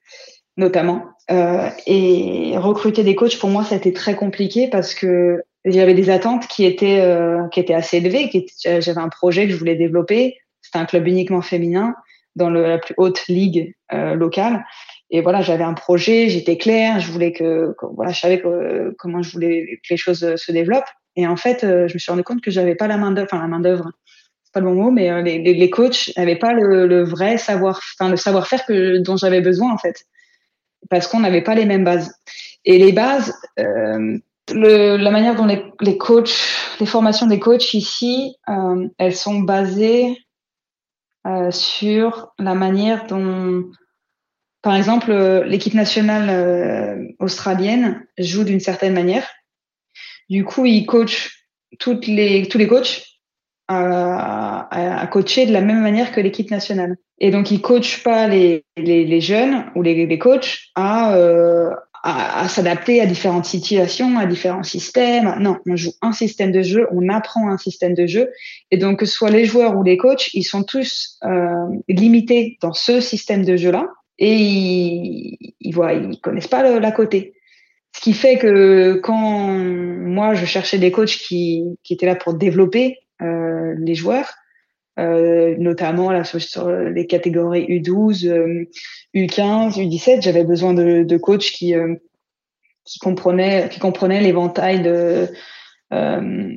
notamment. 0.57 1.05
Euh, 1.31 1.69
et 1.87 2.55
recruter 2.57 3.05
des 3.05 3.15
coachs, 3.15 3.39
pour 3.39 3.51
moi, 3.51 3.65
ça 3.65 3.75
a 3.75 3.79
été 3.79 3.93
très 3.93 4.17
compliqué 4.17 4.69
parce 4.69 4.95
que 4.95 5.43
j'avais 5.65 5.95
des 5.95 6.11
attentes 6.11 6.49
qui 6.49 6.65
étaient, 6.65 7.07
qui 7.53 7.61
étaient 7.61 7.75
assez 7.75 7.99
élevées. 7.99 8.29
J'avais 8.65 8.99
un 8.99 9.09
projet 9.09 9.47
que 9.47 9.53
je 9.53 9.57
voulais 9.57 9.77
développer. 9.77 10.37
C'était 10.61 10.79
un 10.79 10.87
club 10.87 11.07
uniquement 11.07 11.43
féminin 11.43 11.95
dans 12.35 12.51
la 12.51 12.79
plus 12.79 12.95
haute 12.97 13.25
ligue 13.29 13.73
locale. 13.93 14.65
Et 15.12 15.21
voilà, 15.21 15.42
j'avais 15.42 15.62
un 15.62 15.75
projet, 15.75 16.28
j'étais 16.28 16.57
claire, 16.57 16.99
je 16.99 17.12
voulais 17.12 17.33
que, 17.33 17.75
voilà, 17.95 18.12
je 18.12 18.21
savais 18.21 18.40
que, 18.40 18.95
comment 18.99 19.23
je 19.23 19.31
voulais 19.31 19.78
que 19.83 19.88
les 19.90 19.97
choses 19.99 20.35
se 20.37 20.52
développent. 20.52 20.88
Et 21.16 21.26
en 21.26 21.37
fait, 21.37 21.64
euh, 21.64 21.87
je 21.87 21.95
me 21.95 21.99
suis 21.99 22.11
rendu 22.11 22.25
compte 22.25 22.40
que 22.40 22.50
j'avais 22.50 22.75
pas 22.75 22.87
la 22.87 22.97
main 22.97 23.11
d'œuvre, 23.11 23.28
enfin 23.31 23.42
la 23.42 23.49
main 23.49 23.61
d'œuvre, 23.61 23.90
c'est 24.42 24.54
pas 24.54 24.61
le 24.61 24.66
bon 24.66 24.75
mot, 24.75 24.90
mais 24.90 25.11
euh, 25.11 25.21
les, 25.21 25.38
les, 25.38 25.71
coachs 25.71 26.11
n'avaient 26.16 26.38
pas 26.38 26.54
le, 26.54 27.04
vrai 27.04 27.37
savoir, 27.37 27.78
enfin 27.95 28.11
le 28.11 28.16
savoir-faire 28.16 28.64
que 28.64 28.99
dont 28.99 29.19
j'avais 29.19 29.42
besoin 29.42 29.71
en 29.71 29.76
fait, 29.76 30.07
parce 30.88 31.07
qu'on 31.07 31.21
n'avait 31.21 31.42
pas 31.42 31.54
les 31.54 31.66
mêmes 31.66 31.85
bases. 31.85 32.14
Et 32.64 32.78
les 32.78 32.92
bases, 32.92 33.35
euh, 33.59 34.19
la 34.50 35.11
manière 35.11 35.35
dont 35.35 35.47
les, 35.47 35.99
coachs, 35.99 36.35
les 36.81 36.87
formations 36.87 37.26
des 37.26 37.38
coachs 37.38 37.75
ici, 37.75 38.37
euh, 38.49 38.88
elles 38.99 39.14
sont 39.14 39.40
basées 39.40 40.16
euh, 41.26 41.50
sur 41.50 42.33
la 42.38 42.54
manière 42.54 43.07
dont, 43.07 43.64
par 44.62 44.76
exemple, 44.76 45.12
l'équipe 45.47 45.75
nationale 45.75 47.14
australienne 47.19 48.07
joue 48.19 48.45
d'une 48.45 48.61
certaine 48.61 48.95
manière 48.95 49.26
du 50.33 50.45
coup, 50.45 50.64
il 50.64 50.87
coach 50.87 51.47
toutes 51.78 52.07
les, 52.07 52.49
tous 52.49 52.57
les 52.57 52.66
coachs 52.66 53.04
à, 53.69 55.00
à, 55.00 55.07
coacher 55.09 55.45
de 55.45 55.52
la 55.52 55.61
même 55.61 55.83
manière 55.83 56.11
que 56.11 56.21
l'équipe 56.21 56.50
nationale. 56.50 56.97
Et 57.19 57.31
donc, 57.31 57.50
il 57.50 57.61
coach 57.61 58.02
pas 58.02 58.28
les, 58.28 58.64
les, 58.78 59.04
les, 59.04 59.21
jeunes 59.21 59.66
ou 59.75 59.83
les, 59.83 60.07
les 60.07 60.19
coachs 60.19 60.59
à, 60.75 61.14
euh, 61.16 61.71
à, 62.02 62.45
à 62.45 62.49
s'adapter 62.49 63.02
à 63.02 63.07
différentes 63.07 63.45
situations, 63.45 64.19
à 64.19 64.25
différents 64.25 64.62
systèmes. 64.62 65.37
Non, 65.38 65.59
on 65.66 65.76
joue 65.76 65.92
un 66.00 66.12
système 66.12 66.50
de 66.50 66.62
jeu, 66.62 66.88
on 66.92 67.11
apprend 67.11 67.50
un 67.50 67.59
système 67.59 67.92
de 67.92 68.07
jeu. 68.07 68.31
Et 68.71 68.78
donc, 68.78 69.00
que 69.00 69.07
ce 69.07 69.14
soit 69.14 69.31
les 69.31 69.45
joueurs 69.45 69.77
ou 69.77 69.83
les 69.83 69.98
coachs, 69.98 70.31
ils 70.33 70.44
sont 70.44 70.64
tous 70.64 71.18
euh, 71.25 71.66
limités 71.88 72.57
dans 72.62 72.72
ce 72.72 73.01
système 73.01 73.44
de 73.44 73.57
jeu-là. 73.57 73.87
Et 74.18 74.35
ils, 74.35 75.55
ils, 75.61 75.75
voient, 75.75 75.92
ils 75.92 76.20
connaissent 76.20 76.48
pas 76.48 76.79
l'à 76.79 76.92
côté. 76.92 77.35
Ce 77.94 78.01
qui 78.01 78.12
fait 78.12 78.38
que 78.38 78.94
quand 79.03 79.48
moi 79.48 80.35
je 80.35 80.46
cherchais 80.46 80.79
des 80.79 80.90
coachs 80.90 81.18
qui, 81.18 81.79
qui 81.83 81.94
étaient 81.94 82.07
là 82.07 82.14
pour 82.14 82.35
développer 82.35 82.98
euh, 83.20 83.75
les 83.79 83.94
joueurs, 83.94 84.33
euh, 84.98 85.55
notamment 85.59 86.11
là, 86.11 86.25
sur, 86.25 86.40
sur, 86.40 86.70
les 86.70 87.07
catégories 87.07 87.66
U12, 87.66 88.66
U15, 89.14 89.79
U17, 89.79 90.22
j'avais 90.22 90.44
besoin 90.44 90.75
de, 90.75 91.03
de 91.03 91.16
coachs 91.16 91.51
qui, 91.51 91.75
euh, 91.75 91.94
qui 92.85 92.98
comprenaient, 92.98 93.68
qui 93.70 93.81
comprenaient 93.81 94.20
l'éventail 94.20 94.83
de, 94.83 95.29
euh, 95.92 96.55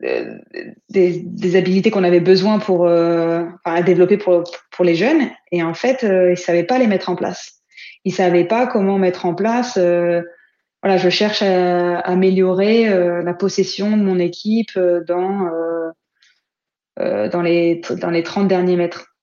des, 0.00 1.24
des, 1.24 1.56
habilités 1.56 1.90
qu'on 1.90 2.04
avait 2.04 2.20
besoin 2.20 2.58
pour 2.58 2.86
euh, 2.86 3.44
à 3.64 3.82
développer 3.82 4.18
pour, 4.18 4.44
pour 4.70 4.84
les 4.84 4.94
jeunes. 4.94 5.30
Et 5.52 5.62
en 5.62 5.74
fait, 5.74 6.04
euh, 6.04 6.32
ils 6.32 6.38
savaient 6.38 6.64
pas 6.64 6.78
les 6.78 6.86
mettre 6.86 7.10
en 7.10 7.16
place. 7.16 7.62
Ils 8.04 8.12
savaient 8.12 8.44
pas 8.44 8.66
comment 8.66 8.98
mettre 8.98 9.24
en 9.24 9.34
place 9.34 9.78
euh, 9.78 10.20
voilà, 10.84 10.98
je 10.98 11.08
cherche 11.08 11.40
à, 11.40 11.98
améliorer 12.00 12.90
euh, 12.90 13.22
la 13.22 13.32
possession 13.32 13.96
de 13.96 14.02
mon 14.02 14.18
équipe 14.18 14.76
euh, 14.76 15.02
dans, 15.02 15.48
euh, 17.00 17.28
dans, 17.30 17.40
les, 17.40 17.80
dans 18.02 18.10
les 18.10 18.22
30 18.22 18.48
derniers 18.48 18.76
mètres. 18.76 19.16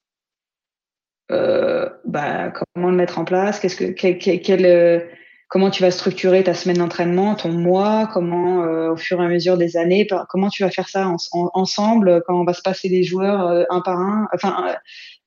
bah, 1.30 2.52
comment 2.52 2.90
le 2.90 2.98
mettre 2.98 3.20
en 3.20 3.26
place? 3.26 3.60
Qu'est-ce 3.60 3.76
que 3.76 3.92
quel, 3.92 4.18
quel, 4.18 5.08
comment 5.52 5.70
tu 5.70 5.84
vas 5.84 5.92
structurer 5.92 6.44
ta 6.44 6.56
semaine 6.56 6.78
d'entraînement, 6.78 7.36
ton 7.36 7.52
mois, 7.52 8.10
comment 8.12 8.62
au 8.90 8.96
fur 8.96 9.22
et 9.22 9.26
à 9.26 9.28
mesure 9.28 9.58
des 9.58 9.78
années, 9.78 10.08
comment 10.30 10.50
tu 10.50 10.64
vas 10.64 10.72
faire 10.72 10.90
ça 10.90 11.08
en, 11.08 11.18
en, 11.34 11.52
ensemble, 11.54 12.24
quand 12.26 12.40
on 12.40 12.46
va 12.46 12.54
se 12.54 12.62
passer 12.62 12.90
les 12.90 13.04
joueurs 13.04 13.66
un 13.70 13.82
par 13.82 14.00
un, 14.00 14.28
enfin 14.34 14.76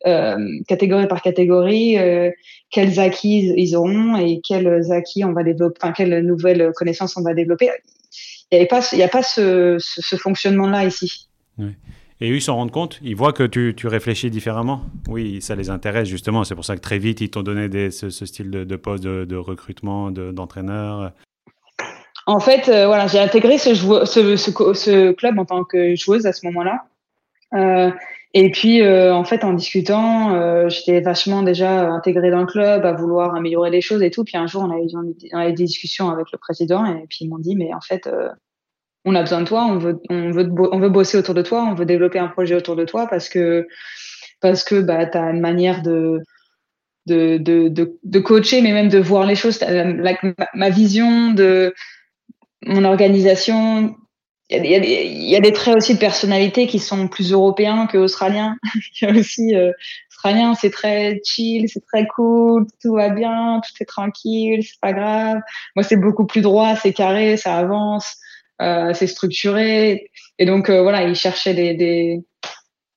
euh, 0.07 0.37
catégorie 0.69 1.07
par 1.09 1.23
catégorie, 1.23 1.99
euh, 1.99 2.31
quels 2.71 3.01
acquis 3.01 3.55
ils 3.57 3.75
auront 3.75 4.17
et 4.17 4.43
quels 4.47 4.93
acquis 4.93 5.25
on 5.25 5.33
va 5.33 5.43
développer, 5.43 5.79
enfin 5.81 5.93
quelles 5.93 6.21
nouvelles 6.21 6.73
connaissances 6.75 7.17
on 7.17 7.23
va 7.23 7.33
développer. 7.33 7.71
Il 8.51 8.59
n'y 8.59 8.65
a 8.65 8.67
pas, 8.67 8.87
il 8.93 8.99
y 8.99 9.03
a 9.03 9.09
pas 9.09 9.23
ce, 9.23 9.77
ce, 9.79 10.03
ce 10.03 10.17
fonctionnement-là 10.17 10.85
ici. 10.85 11.29
Et 12.21 12.31
eux, 12.31 12.37
ils 12.37 12.43
s'en 12.43 12.55
rendent 12.55 12.71
compte 12.71 12.99
Ils 13.03 13.17
voient 13.17 13.33
que 13.33 13.43
tu, 13.43 13.75
tu, 13.77 13.89
réfléchis 13.89 14.31
différemment 14.31 14.83
Oui, 15.09 15.41
ça 15.43 15.57
les 15.57 15.71
intéresse 15.71 16.09
justement. 16.09 16.45
C'est 16.45 16.55
pour 16.55 16.65
ça 16.65 16.77
que 16.77 16.81
très 16.81 16.99
vite, 16.99 17.21
ils 17.21 17.31
t'ont 17.31 17.43
donné 17.43 17.91
ce, 17.91 18.11
ce, 18.11 18.27
style 18.27 18.51
de, 18.51 18.65
de 18.65 18.77
poste 18.77 19.03
de, 19.03 19.25
de 19.25 19.37
recrutement, 19.37 20.11
d'entraîneur. 20.11 21.13
en 22.27 22.41
fait, 22.41 22.69
euh, 22.69 22.87
voilà, 22.87 23.07
j'ai 23.09 23.19
intégré 23.19 23.59
ce, 23.59 23.75
ce, 23.75 24.37
ce, 24.37 25.13
club 25.13 25.39
en 25.39 25.45
tant 25.45 25.65
que 25.65 25.97
joueuse 25.97 26.27
à 26.27 26.33
ce 26.33 26.47
moment-là. 26.47 26.85
Euh, 27.55 27.91
et 28.33 28.51
puis, 28.51 28.83
euh, 28.83 29.15
en 29.15 29.25
fait, 29.25 29.45
en 29.45 29.53
discutant, 29.53 30.69
j'étais 30.69 31.01
vachement 31.01 31.43
déjà 31.43 31.89
intégrée 31.89 32.31
dans 32.31 32.41
le 32.41 32.47
club, 32.47 32.85
à 32.85 32.93
vouloir 32.93 33.35
améliorer 33.35 33.71
les 33.71 33.81
choses 33.81 34.03
et 34.03 34.11
tout. 34.11 34.25
Puis 34.25 34.37
un 34.37 34.47
jour, 34.47 34.63
on 34.63 34.71
a 34.71 34.79
eu, 34.79 34.89
on 35.33 35.39
a 35.39 35.49
eu 35.49 35.53
des 35.53 35.65
discussions 35.65 36.11
avec 36.11 36.27
le 36.33 36.39
président 36.39 36.85
et 36.85 37.07
puis 37.09 37.19
ils 37.23 37.29
m'ont 37.29 37.39
dit, 37.39 37.55
mais 37.55 37.73
en 37.75 37.81
fait, 37.81 38.09
on 39.05 39.15
a 39.15 39.21
besoin 39.21 39.41
de 39.41 39.47
toi, 39.47 39.65
on 39.65 39.79
veut, 39.79 40.01
on 40.09 40.31
veut, 40.31 40.51
on 40.73 40.79
veut 40.79 40.89
bosser 40.89 41.19
autour 41.19 41.35
de 41.35 41.43
toi, 41.43 41.63
on 41.65 41.75
veut 41.75 41.87
développer 41.87 42.19
un 42.19 42.29
projet 42.29 42.55
autour 42.55 42.77
de 42.77 42.85
toi 42.85 43.07
parce 43.07 43.29
que, 43.29 43.67
parce 44.41 44.65
que 44.65 44.81
bah, 44.81 45.07
tu 45.07 45.19
as 45.19 45.31
une 45.31 45.41
manière 45.41 45.83
de, 45.83 46.21
de, 47.07 47.39
de, 47.39 47.99
de, 48.03 48.19
coacher, 48.21 48.63
mais 48.63 48.73
même 48.73 48.89
de 48.89 48.99
voir 48.99 49.27
les 49.27 49.35
choses. 49.35 49.61
Ma 50.55 50.71
vision 50.71 51.33
de 51.33 51.75
mon 52.67 52.85
organisation, 52.85 53.95
il 54.51 54.67
y, 54.67 55.37
a 55.37 55.41
des, 55.41 55.53
traits 55.53 55.77
aussi 55.77 55.95
de 55.95 55.99
personnalité 55.99 56.67
qui 56.67 56.79
sont 56.79 57.09
plus 57.09 57.33
européens 57.33 57.87
que 57.87 57.99
australiens. 57.99 58.57
il 58.75 59.09
y 59.09 59.11
a 59.11 59.15
aussi 59.19 59.55
euh, 59.55 59.73
australien, 60.11 60.55
c'est 60.55 60.71
très 60.71 61.21
chill, 61.25 61.69
c'est 61.69 61.85
très 61.87 62.07
cool, 62.07 62.67
tout 62.83 62.95
va 62.95 63.11
bien, 63.11 63.61
tout 63.65 63.83
est 63.83 63.87
tranquille, 63.87 64.63
c'est 64.63 64.81
pas 64.81 64.93
grave. 64.93 65.41
Moi, 65.77 65.83
c'est 65.83 65.97
beaucoup 65.97 66.27
plus 66.27 66.43
droit, 66.43 66.77
c'est 66.77 66.93
carré, 66.93 67.37
ça 67.37 67.57
avance, 67.57 68.17
c'est 68.61 69.07
structuré. 69.07 70.11
Et 70.39 70.47
donc 70.47 70.71
euh, 70.71 70.83
voilà, 70.83 71.03
il 71.05 71.15
cherchait 71.15 71.55
des, 71.55 71.75
des 71.75 72.21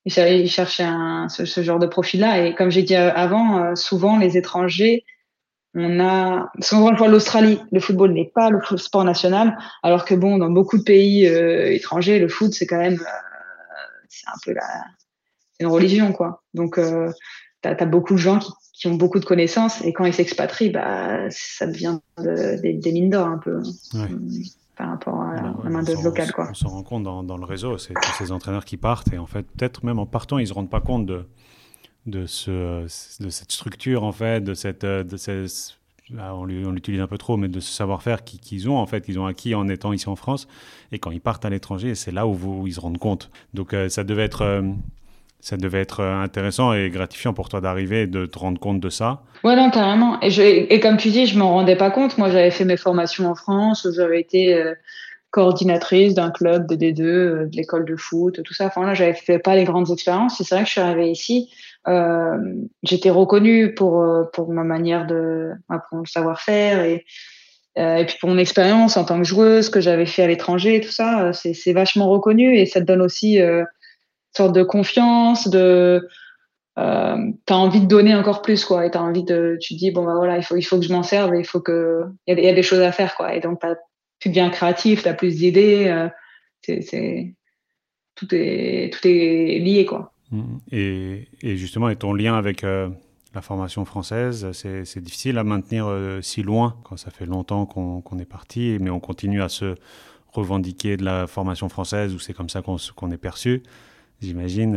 il 0.06 0.50
cherchait 0.50 0.84
un, 0.84 1.28
ce, 1.30 1.46
ce 1.46 1.62
genre 1.62 1.80
de 1.80 1.88
profil-là. 1.88 2.46
Et 2.46 2.56
comme 2.56 2.72
j'ai 2.72 2.84
dit 2.84 2.96
avant, 2.96 3.58
euh, 3.58 3.76
souvent 3.76 4.17
les 4.17 4.38
étrangers 4.38 5.04
on 5.78 6.00
a 6.00 6.52
souvent 6.60 6.91
l'Australie, 6.91 7.60
le 7.72 7.80
football 7.80 8.13
n'est 8.13 8.32
pas 8.34 8.50
le 8.50 8.60
sport 8.78 9.04
national, 9.04 9.58
alors 9.84 10.06
que 10.06 10.15
bon, 10.15 10.38
dans 10.38 10.50
beaucoup 10.50 10.78
de 10.78 10.84
pays 10.84 11.28
euh, 11.28 11.72
étrangers, 11.72 12.20
le 12.20 12.28
foot 12.28 12.54
c'est 12.54 12.65
quand 12.65 12.80
même, 12.80 12.96
euh, 12.96 13.98
c'est 14.10 14.28
un 14.28 14.39
peu 14.43 14.54
la, 14.54 14.86
une 15.60 15.67
religion 15.67 16.13
quoi. 16.13 16.41
Donc 16.54 16.80
euh, 16.80 17.12
t'as 17.62 17.76
as 17.78 17.86
beaucoup 17.86 18.13
de 18.13 18.20
gens 18.20 18.39
qui, 18.39 18.50
qui, 18.74 18.88
ont 18.88 18.96
beaucoup 18.96 19.20
de 19.20 19.26
connaissances 19.26 19.84
et 19.84 19.93
quand 19.93 20.06
ils 20.06 20.13
s'expatrient, 20.13 20.72
bah 20.72 21.30
ça 21.30 21.67
devient 21.67 22.00
de, 22.17 22.60
des, 22.60 22.74
des, 22.74 22.91
mines 22.91 23.12
d'or 23.12 23.28
un 23.28 23.38
peu. 23.38 23.58
Ouais. 23.93 24.10
Par 24.78 24.90
rapport 24.90 25.22
à 25.22 25.36
la, 25.36 25.56
la 25.63 25.70
main 25.70 25.82
d'œuvre 25.82 26.04
locale, 26.04 26.32
quoi. 26.32 26.48
On 26.52 26.54
se 26.54 26.68
rend 26.68 26.84
compte 26.84 27.04
dans, 27.04 27.24
dans 27.24 27.38
le 27.38 27.46
réseau, 27.46 27.78
c'est 27.78 27.94
tous 27.96 28.13
ces 28.18 28.32
entraîneurs 28.32 28.63
qui 28.66 28.78
partent 28.78 29.12
et 29.12 29.18
en 29.18 29.26
fait, 29.26 29.44
peut-être 29.44 29.84
même 29.84 29.98
en 29.98 30.06
partant, 30.06 30.38
ils 30.38 30.48
se 30.48 30.54
rendent 30.54 30.70
pas 30.70 30.82
compte 30.82 31.06
de, 31.08 31.26
de, 32.06 32.26
ce, 32.28 32.84
de 33.22 33.30
cette 33.30 33.52
structure, 33.52 34.04
en 34.04 34.12
fait, 34.12 34.44
de, 34.44 34.54
cette, 34.54 34.86
de 34.86 35.18
ces, 35.18 35.46
on 36.16 36.46
l'utilise 36.46 37.02
un 37.02 37.08
peu 37.08 37.18
trop, 37.18 37.38
mais 37.38 37.48
de 37.48 37.60
ce 37.60 37.72
savoir-faire 37.72 38.24
qu'ils 38.24 38.70
ont 38.70 38.78
en 38.78 38.86
fait, 38.86 39.02
qu'ils 39.02 39.20
ont 39.20 39.26
acquis 39.26 39.56
en 39.56 39.68
étant 39.68 39.94
ici 39.94 40.10
en 40.10 40.16
France, 40.16 40.48
et 40.92 41.00
quand 41.00 41.12
ils 41.12 41.22
partent 41.22 41.46
à 41.46 41.50
l'étranger, 41.50 41.96
c'est 41.96 42.12
là 42.12 42.28
où, 42.28 42.34
vous, 42.34 42.68
ils 42.68 42.74
se 42.74 42.80
rendent 42.80 43.00
compte. 43.00 43.32
Donc 43.56 43.76
ça 43.90 44.04
devait 44.04 44.26
être 44.26 44.63
ça 45.39 45.58
devait 45.58 45.82
être 45.82 46.04
intéressant 46.04 46.73
et 46.73 46.89
gratifiant 46.89 47.34
pour 47.34 47.50
toi 47.50 47.62
d'arriver 47.62 48.02
et 48.02 48.08
de 48.08 48.26
te 48.26 48.39
rendre 48.39 48.60
compte 48.60 48.80
de 48.80 48.89
ça. 48.89 49.21
Ouais, 49.43 49.56
non, 49.56 49.69
carrément. 49.69 50.19
Et, 50.21 50.80
comme 50.80 50.97
tu 50.97 51.10
dis, 51.10 51.26
je 51.26 51.38
m'en 51.38 51.52
rendais 51.52 51.76
pas 51.76 51.91
compte. 51.91 52.17
Moi, 52.17 52.30
j'avais 52.30 52.52
fait 52.52 52.65
mes 52.65 52.78
formations 52.78 53.30
en 53.30 53.36
France, 53.36 53.88
j'avais 53.95 54.19
été 54.19 54.76
coordinatrice 55.32 56.13
d'un 56.13 56.32
club 56.32 56.67
de 56.67 56.76
D2, 56.76 57.02
euh, 57.02 57.45
de 57.45 57.56
l'école 57.56 57.86
de 57.86 57.95
foot, 57.95 58.41
tout 58.43 58.54
ça. 58.54 58.67
Enfin 58.67 58.86
là, 58.86 58.93
j'avais 58.93 59.13
fait 59.13 59.39
pas 59.39 59.56
les 59.56 59.65
grandes 59.65 59.91
expériences. 59.91 60.41
C'est 60.41 60.56
vrai 60.56 60.63
que 60.63 60.67
je 60.67 60.73
suis 60.73 60.82
arrivée 60.82 61.12
ici. 61.12 61.52
Euh, 61.88 62.38
j'étais 62.84 63.10
reconnue 63.10 63.73
pour 63.73 64.02
euh, 64.02 64.23
pour 64.34 64.52
ma 64.52 64.63
manière 64.63 65.06
de 65.06 65.52
pour 65.89 66.00
le 66.00 66.06
savoir-faire 66.06 66.84
et 66.84 67.06
et 67.80 68.06
puis 68.08 68.17
pour 68.19 68.30
mon 68.30 68.39
expérience 68.39 68.97
en 68.97 69.06
tant 69.06 69.19
que 69.19 69.23
joueuse 69.23 69.69
que 69.69 69.82
j'avais 69.82 70.08
fait 70.08 70.23
à 70.23 70.28
l'étranger, 70.28 70.82
tout 70.82 70.89
ça, 70.89 71.32
c'est 71.32 71.73
vachement 71.73 72.10
reconnu 72.10 72.58
et 72.58 72.65
ça 72.65 72.80
te 72.80 72.86
donne 72.86 73.04
aussi 73.04 73.38
sorte 74.36 74.54
de 74.54 74.63
confiance, 74.63 75.48
de 75.48 76.08
euh, 76.78 77.18
t'as 77.46 77.56
envie 77.56 77.82
de 77.82 77.88
donner 77.88 78.16
encore 78.16 78.42
plus 78.42 78.63
quoi 78.63 78.86
et 78.86 78.92
t'as 78.92 79.00
envie 79.00 79.24
de 79.24 79.58
tu 79.60 79.74
dis 79.74 79.90
bon 79.90 80.06
bah 80.06 80.13
voilà 80.16 80.38
il 80.38 80.44
faut 80.44 80.56
il 80.56 80.62
faut 80.62 80.78
que 80.78 80.86
je 80.86 80.94
m'en 80.94 81.02
serve 81.02 81.36
il 81.36 81.44
faut 81.44 81.60
que 81.60 82.04
il 82.28 82.40
y, 82.40 82.48
a 82.48 82.54
des 82.54 82.62
choses 82.62 82.82
à 82.82 82.92
faire 82.92 83.16
quoi 83.16 83.34
et 83.34 83.40
donc 83.40 83.60
tu 84.20 84.30
deviens 84.30 84.50
créatif, 84.50 85.04
tu 85.04 85.10
as 85.10 85.13
plus 85.13 85.38
d'idées. 85.38 85.88
Euh, 85.88 86.10
c'est, 86.62 87.36
tout, 88.16 88.28
est, 88.34 88.92
tout 88.94 89.08
est 89.08 89.60
lié. 89.60 89.86
Quoi. 89.86 90.12
Mmh. 90.32 90.58
Et, 90.72 91.28
et 91.42 91.58
justement, 91.58 91.90
et 91.90 91.96
ton 91.96 92.13
lien 92.13 92.36
avec 92.36 92.63
euh, 92.63 92.90
la 93.34 93.42
formation 93.42 93.86
française, 93.86 94.52
c'est, 94.52 95.00
difficile 95.00 95.38
à 95.38 95.44
maintenir 95.44 95.88
euh, 95.88 96.22
si 96.22 96.44
loin 96.44 96.76
quand 96.84 96.98
ça 96.98 97.12
fait 97.12 97.26
longtemps 97.26 97.66
qu'on, 97.66 98.20
est 98.20 98.26
parti, 98.26 98.78
mais 98.82 98.90
on 98.90 99.00
continue 99.00 99.42
à 99.42 99.50
se 99.50 99.76
revendiquer 100.34 100.98
de 100.98 101.06
la 101.06 101.28
formation 101.28 101.70
française 101.70 102.13
où 102.13 102.20
c'est 102.20 102.34
comme 102.34 102.50
ça 102.50 102.62
qu'on, 102.62 102.78
qu'on 102.96 103.12
est 103.12 103.18
perçu. 103.18 103.63
J'imagine, 104.22 104.76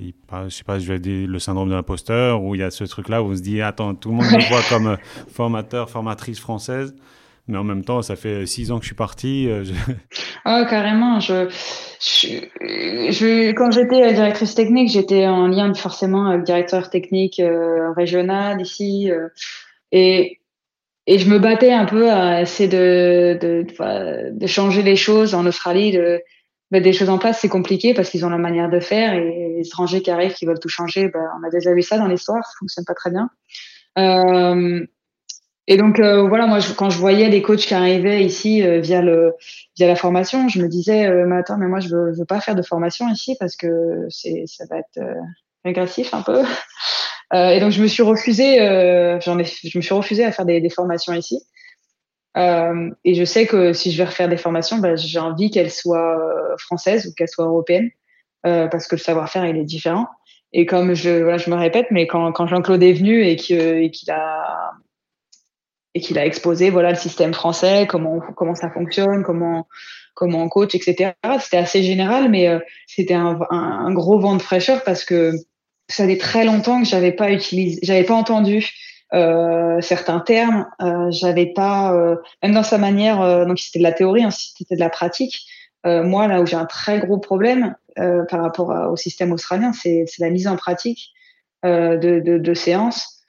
il, 0.00 0.14
je 0.44 0.48
sais 0.48 0.64
pas, 0.64 0.78
je 0.78 0.92
vais 0.92 1.00
dire 1.00 1.28
le 1.28 1.38
syndrome 1.38 1.68
de 1.68 1.74
l'imposteur, 1.74 2.42
où 2.42 2.54
il 2.54 2.60
y 2.60 2.64
a 2.64 2.70
ce 2.70 2.84
truc-là 2.84 3.22
où 3.22 3.26
on 3.26 3.36
se 3.36 3.42
dit, 3.42 3.60
attends, 3.60 3.94
tout 3.94 4.10
le 4.10 4.14
monde 4.16 4.26
me 4.26 4.48
voit 4.48 4.62
comme 4.68 4.96
formateur, 5.28 5.90
formatrice 5.90 6.38
française 6.38 6.94
mais 7.48 7.58
en 7.58 7.64
même 7.64 7.84
temps, 7.84 8.02
ça 8.02 8.16
fait 8.16 8.44
six 8.46 8.72
ans 8.72 8.78
que 8.78 8.84
je 8.84 8.88
suis 8.88 8.96
parti. 8.96 9.48
Euh, 9.48 10.64
carrément. 10.64 11.20
Je, 11.20 11.48
je, 12.00 13.52
quand 13.52 13.70
j'étais 13.70 14.12
directrice 14.14 14.54
technique, 14.54 14.90
j'étais 14.90 15.26
en 15.26 15.46
lien 15.46 15.72
forcément 15.74 16.26
avec 16.26 16.42
directeur 16.42 16.90
technique 16.90 17.38
euh, 17.38 17.92
régional 17.92 18.60
ici. 18.60 19.10
Euh, 19.10 19.28
et, 19.92 20.40
je 21.08 21.28
me 21.30 21.38
battais 21.38 21.72
un 21.72 21.84
peu 21.84 22.10
à 22.10 22.42
essayer 22.42 22.68
de, 22.68 23.64
changer 24.46 24.82
les 24.82 24.96
choses 24.96 25.34
en 25.34 25.46
Australie, 25.46 25.96
mettre 26.70 26.84
des 26.84 26.92
choses 26.92 27.08
en 27.08 27.18
place. 27.18 27.38
C'est 27.40 27.48
compliqué 27.48 27.94
parce 27.94 28.10
qu'ils 28.10 28.24
ont 28.24 28.30
la 28.30 28.38
manière 28.38 28.70
de 28.70 28.80
faire 28.80 29.14
et 29.14 29.54
les 29.56 29.66
étrangers 29.66 30.02
qui 30.02 30.10
arrivent, 30.10 30.34
qui 30.34 30.46
veulent 30.46 30.60
tout 30.60 30.68
changer, 30.68 31.08
ben, 31.08 31.24
on 31.40 31.46
a 31.46 31.50
déjà 31.50 31.72
vu 31.72 31.82
ça 31.82 31.98
dans 31.98 32.06
l'histoire, 32.06 32.44
ça 32.44 32.52
fonctionne 32.58 32.84
pas 32.84 32.94
très 32.94 33.10
bien. 33.10 33.30
Euh, 33.98 34.86
et 35.68 35.76
donc 35.76 35.98
euh, 35.98 36.28
voilà, 36.28 36.46
moi 36.46 36.58
quand 36.76 36.90
je 36.90 36.98
voyais 36.98 37.28
les 37.28 37.42
coachs 37.42 37.60
qui 37.60 37.74
arrivaient 37.74 38.24
ici 38.24 38.62
euh, 38.62 38.80
via 38.80 39.02
le 39.02 39.34
via 39.76 39.88
la 39.88 39.96
formation, 39.96 40.48
je 40.48 40.60
me 40.60 40.68
disais 40.68 41.06
euh, 41.06 41.26
mais 41.26 41.36
attends 41.36 41.58
mais 41.58 41.66
moi 41.66 41.80
je 41.80 41.88
veux, 41.88 42.12
je 42.12 42.18
veux 42.20 42.24
pas 42.24 42.40
faire 42.40 42.54
de 42.54 42.62
formation 42.62 43.08
ici 43.08 43.36
parce 43.40 43.56
que 43.56 44.06
c'est 44.08 44.44
ça 44.46 44.64
va 44.70 44.78
être 44.78 45.00
régressif 45.64 46.14
un 46.14 46.22
peu. 46.22 46.42
et 47.34 47.58
donc 47.58 47.72
je 47.72 47.82
me 47.82 47.88
suis 47.88 48.04
refusée, 48.04 48.58
j'en 49.24 49.38
ai, 49.38 49.44
je 49.44 49.76
me 49.76 49.82
suis 49.82 49.94
refusée 49.94 50.24
à 50.24 50.30
faire 50.30 50.44
des, 50.44 50.60
des 50.60 50.70
formations 50.70 51.12
ici. 51.12 51.40
Et 52.36 53.14
je 53.14 53.24
sais 53.24 53.46
que 53.46 53.72
si 53.72 53.90
je 53.92 53.98
vais 53.98 54.04
refaire 54.04 54.28
des 54.28 54.36
formations, 54.36 54.78
bah, 54.78 54.96
j'ai 54.96 55.18
envie 55.18 55.50
qu'elles 55.50 55.70
soient 55.70 56.20
françaises 56.58 57.06
ou 57.06 57.14
qu'elles 57.14 57.28
soient 57.28 57.46
européennes 57.46 57.90
parce 58.42 58.86
que 58.86 58.96
le 58.96 59.00
savoir-faire 59.00 59.46
il 59.46 59.56
est 59.56 59.64
différent. 59.64 60.06
Et 60.52 60.64
comme 60.64 60.94
je, 60.94 61.22
voilà, 61.22 61.38
je 61.38 61.50
me 61.50 61.56
répète, 61.56 61.86
mais 61.90 62.06
quand, 62.06 62.30
quand 62.32 62.46
Jean-Claude 62.46 62.82
est 62.82 62.92
venu 62.92 63.24
et 63.26 63.36
qu'il 63.36 64.10
a 64.10 64.72
et 65.96 66.18
a 66.18 66.26
exposé 66.26 66.70
voilà 66.70 66.90
le 66.90 66.96
système 66.96 67.32
français, 67.32 67.86
comment 67.88 68.20
comment 68.36 68.54
ça 68.54 68.70
fonctionne, 68.70 69.22
comment 69.22 69.66
comment 70.14 70.42
on 70.42 70.48
coach, 70.48 70.74
etc. 70.74 71.12
C'était 71.40 71.56
assez 71.56 71.82
général, 71.82 72.30
mais 72.30 72.48
euh, 72.48 72.58
c'était 72.86 73.14
un, 73.14 73.38
un, 73.50 73.92
gros 73.92 74.18
vent 74.18 74.36
de 74.36 74.42
fraîcheur 74.42 74.82
parce 74.84 75.04
que 75.04 75.32
ça 75.88 76.06
fait 76.06 76.18
très 76.18 76.44
longtemps 76.44 76.82
que 76.82 76.88
j'avais 76.88 77.12
pas 77.12 77.30
utilisé, 77.30 77.80
j'avais 77.82 78.04
pas 78.04 78.14
entendu 78.14 78.70
euh, 79.16 79.80
certains 79.80 80.20
termes, 80.20 80.66
euh, 80.82 81.10
j'avais 81.10 81.46
pas 81.46 81.94
euh, 81.94 82.16
même 82.42 82.52
dans 82.52 82.62
sa 82.62 82.76
manière, 82.76 83.46
donc 83.46 83.58
c'était 83.58 83.78
de 83.78 83.84
la 83.84 83.92
théorie, 83.92 84.22
hein, 84.22 84.30
c'était 84.30 84.74
de 84.74 84.80
la 84.80 84.90
pratique. 84.90 85.46
moi 85.84 86.28
là 86.28 86.42
où 86.42 86.46
j'ai 86.46 86.56
un 86.56 86.66
très 86.66 86.98
gros 86.98 87.18
problème 87.18 87.74
par 87.94 88.42
rapport 88.42 88.90
au 88.90 88.96
système 88.96 89.32
australien, 89.32 89.72
c'est 89.72 90.04
la 90.18 90.30
mise 90.30 90.48
en 90.48 90.56
pratique 90.56 91.12
de, 91.62 92.54
séances 92.54 93.22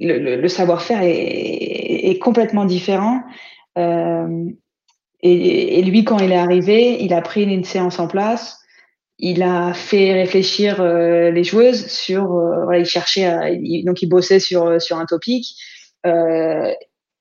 le, 0.00 0.48
savoir-faire 0.48 1.00
est, 1.02 2.18
complètement 2.20 2.64
différent. 2.64 3.22
Et, 3.76 5.82
lui, 5.82 6.04
quand 6.04 6.18
il 6.18 6.32
est 6.32 6.36
arrivé, 6.36 7.04
il 7.04 7.14
a 7.14 7.22
pris 7.22 7.44
une 7.44 7.64
séance 7.64 8.00
en 8.00 8.08
place. 8.08 8.63
Il 9.18 9.42
a 9.42 9.72
fait 9.74 10.12
réfléchir 10.12 10.80
euh, 10.80 11.30
les 11.30 11.44
joueuses 11.44 11.86
sur, 11.86 12.32
euh, 12.32 12.64
voilà, 12.64 12.80
il 12.80 12.84
cherchait, 12.84 13.24
à, 13.24 13.50
donc 13.84 14.02
il 14.02 14.08
bossait 14.08 14.40
sur 14.40 14.80
sur 14.80 14.98
un 14.98 15.06
topic. 15.06 15.56
Euh, 16.06 16.72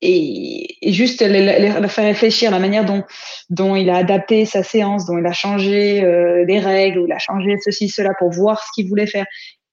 et, 0.02 0.90
et, 0.90 0.92
juste 0.92 1.22
la 1.22 1.88
faire 1.88 2.04
réfléchir 2.06 2.52
la 2.52 2.60
manière 2.60 2.84
dont 2.84 3.04
dont 3.50 3.76
il 3.76 3.90
a 3.90 3.98
adapté 3.98 4.46
sa 4.46 4.62
séance, 4.64 5.06
dont 5.06 5.18
il 5.18 5.26
a 5.26 5.32
changé 5.32 6.04
euh, 6.04 6.44
les 6.46 6.60
règles, 6.60 7.00
ou 7.00 7.06
il 7.06 7.14
a 7.14 7.20
changé 7.20 7.56
ceci 7.64 7.88
cela 7.88 8.10
pour 8.20 8.32
voir 8.32 8.62
ce 8.64 8.70
qu'il 8.76 8.90
voulait 8.90 9.08
faire. 9.08 9.26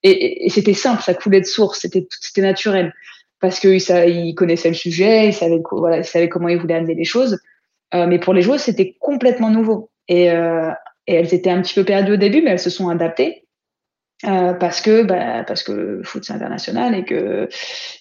Et, 0.02 0.46
et 0.46 0.50
c'était 0.50 0.74
simple, 0.74 1.02
ça 1.02 1.14
coulait 1.14 1.40
de 1.40 1.46
source, 1.46 1.80
c'était 1.80 2.06
c'était 2.20 2.42
naturel 2.42 2.92
parce 3.40 3.58
que 3.58 3.68
il 4.08 4.34
connaissait 4.34 4.68
le 4.68 4.74
sujet, 4.74 5.28
il 5.28 5.34
savait 5.34 5.60
voilà, 5.72 5.98
il 5.98 6.04
savait 6.04 6.28
comment 6.28 6.48
il 6.48 6.58
voulait 6.58 6.74
amener 6.74 6.94
les 6.94 7.04
choses. 7.04 7.38
Euh, 7.94 8.06
mais 8.06 8.18
pour 8.18 8.34
les 8.34 8.42
joueuses, 8.42 8.60
c'était 8.60 8.96
complètement 9.00 9.50
nouveau. 9.50 9.90
Et, 10.08 10.30
euh, 10.30 10.70
et 11.10 11.14
elles 11.14 11.34
étaient 11.34 11.50
un 11.50 11.60
petit 11.60 11.74
peu 11.74 11.84
perdues 11.84 12.12
au 12.12 12.16
début, 12.16 12.40
mais 12.40 12.50
elles 12.50 12.58
se 12.58 12.70
sont 12.70 12.88
adaptées. 12.88 13.46
Euh, 14.26 14.52
parce 14.52 14.82
que 14.82 15.02
bah, 15.02 15.44
parce 15.44 15.62
que 15.62 15.72
le 15.72 16.02
foot 16.02 16.24
c'est 16.24 16.34
international 16.34 16.94
et 16.94 17.06
que 17.06 17.48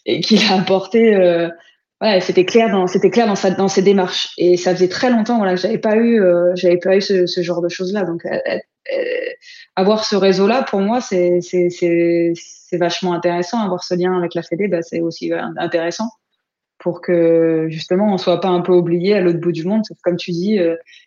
et 0.06 0.20
qu'il 0.20 0.42
a 0.52 0.60
apporté 0.60 1.16
euh, 1.16 1.48
c'était 2.20 2.44
clair 2.44 2.70
dans 2.70 2.88
c'était 2.88 3.10
clair 3.10 3.34
dans 3.58 3.68
ses 3.70 3.82
démarches 3.82 4.34
et 4.38 4.58
ça 4.58 4.76
faisait 4.76 4.90
très 4.90 5.12
longtemps 5.12 5.38
voilà 5.38 5.54
que 5.54 5.62
j'avais 5.62 5.78
pas 5.78 5.96
eu 5.96 6.22
euh, 6.22 6.52
j'avais 6.56 6.76
pas 6.76 6.98
eu 6.98 7.02
ce, 7.02 7.42
genre 7.42 7.62
de 7.62 7.70
choses 7.70 7.94
là 7.94 8.04
donc 8.04 8.26
avoir 9.78 10.04
ce 10.04 10.16
réseau-là, 10.16 10.64
pour 10.64 10.80
moi, 10.80 11.00
c'est 11.00 11.40
vachement 12.74 13.14
intéressant. 13.14 13.60
Avoir 13.60 13.84
ce 13.84 13.94
lien 13.94 14.18
avec 14.18 14.34
la 14.34 14.42
Fédé, 14.42 14.68
bah, 14.68 14.82
c'est 14.82 15.00
aussi 15.00 15.32
intéressant 15.58 16.10
pour 16.80 17.02
que 17.02 17.68
justement 17.70 18.14
on 18.14 18.18
soit 18.18 18.40
pas 18.40 18.48
un 18.48 18.62
peu 18.62 18.74
oublié 18.74 19.14
à 19.14 19.22
l'autre 19.22 19.40
bout 19.40 19.52
du 19.52 19.64
monde. 19.64 19.84
Comme 20.04 20.18
tu 20.18 20.32
dis, 20.32 20.60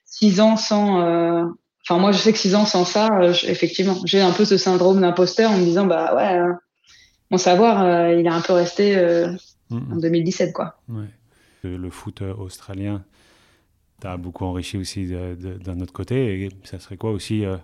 six 0.05 0.41
ans 0.41 0.57
sans. 0.57 1.53
Enfin, 1.93 2.01
moi, 2.01 2.13
je 2.13 2.19
sais 2.19 2.33
que 2.33 2.39
six 2.39 2.55
ans 2.55 2.65
sans 2.65 2.87
ça, 2.87 3.21
effectivement, 3.45 3.99
j'ai 4.07 4.23
un 4.23 4.33
peu 4.33 4.47
ce 4.47 4.57
syndrome 4.57 5.03
d'imposteur 5.03 5.51
en 5.51 5.59
me 5.59 5.65
disant, 5.65 5.85
bah 5.85 6.17
ouais, 6.17 6.41
mon 7.31 7.37
savoir, 7.37 8.09
il 8.11 8.25
est 8.25 8.31
un 8.31 8.41
peu 8.41 8.55
resté 8.55 8.97
en 9.71 9.97
2017, 9.97 10.55
quoi. 10.55 10.81
Ouais. 10.89 11.09
Le 11.65 11.91
foot 11.91 12.23
australien, 12.23 13.05
as 14.05 14.17
beaucoup 14.17 14.45
enrichi 14.45 14.79
aussi 14.79 15.07
d'un 15.07 15.81
autre 15.81 15.93
côté. 15.93 16.45
Et 16.45 16.49
ça 16.65 16.79
serait 16.79 16.97
quoi 16.97 17.11
aussi 17.11 17.45
euh, 17.45 17.57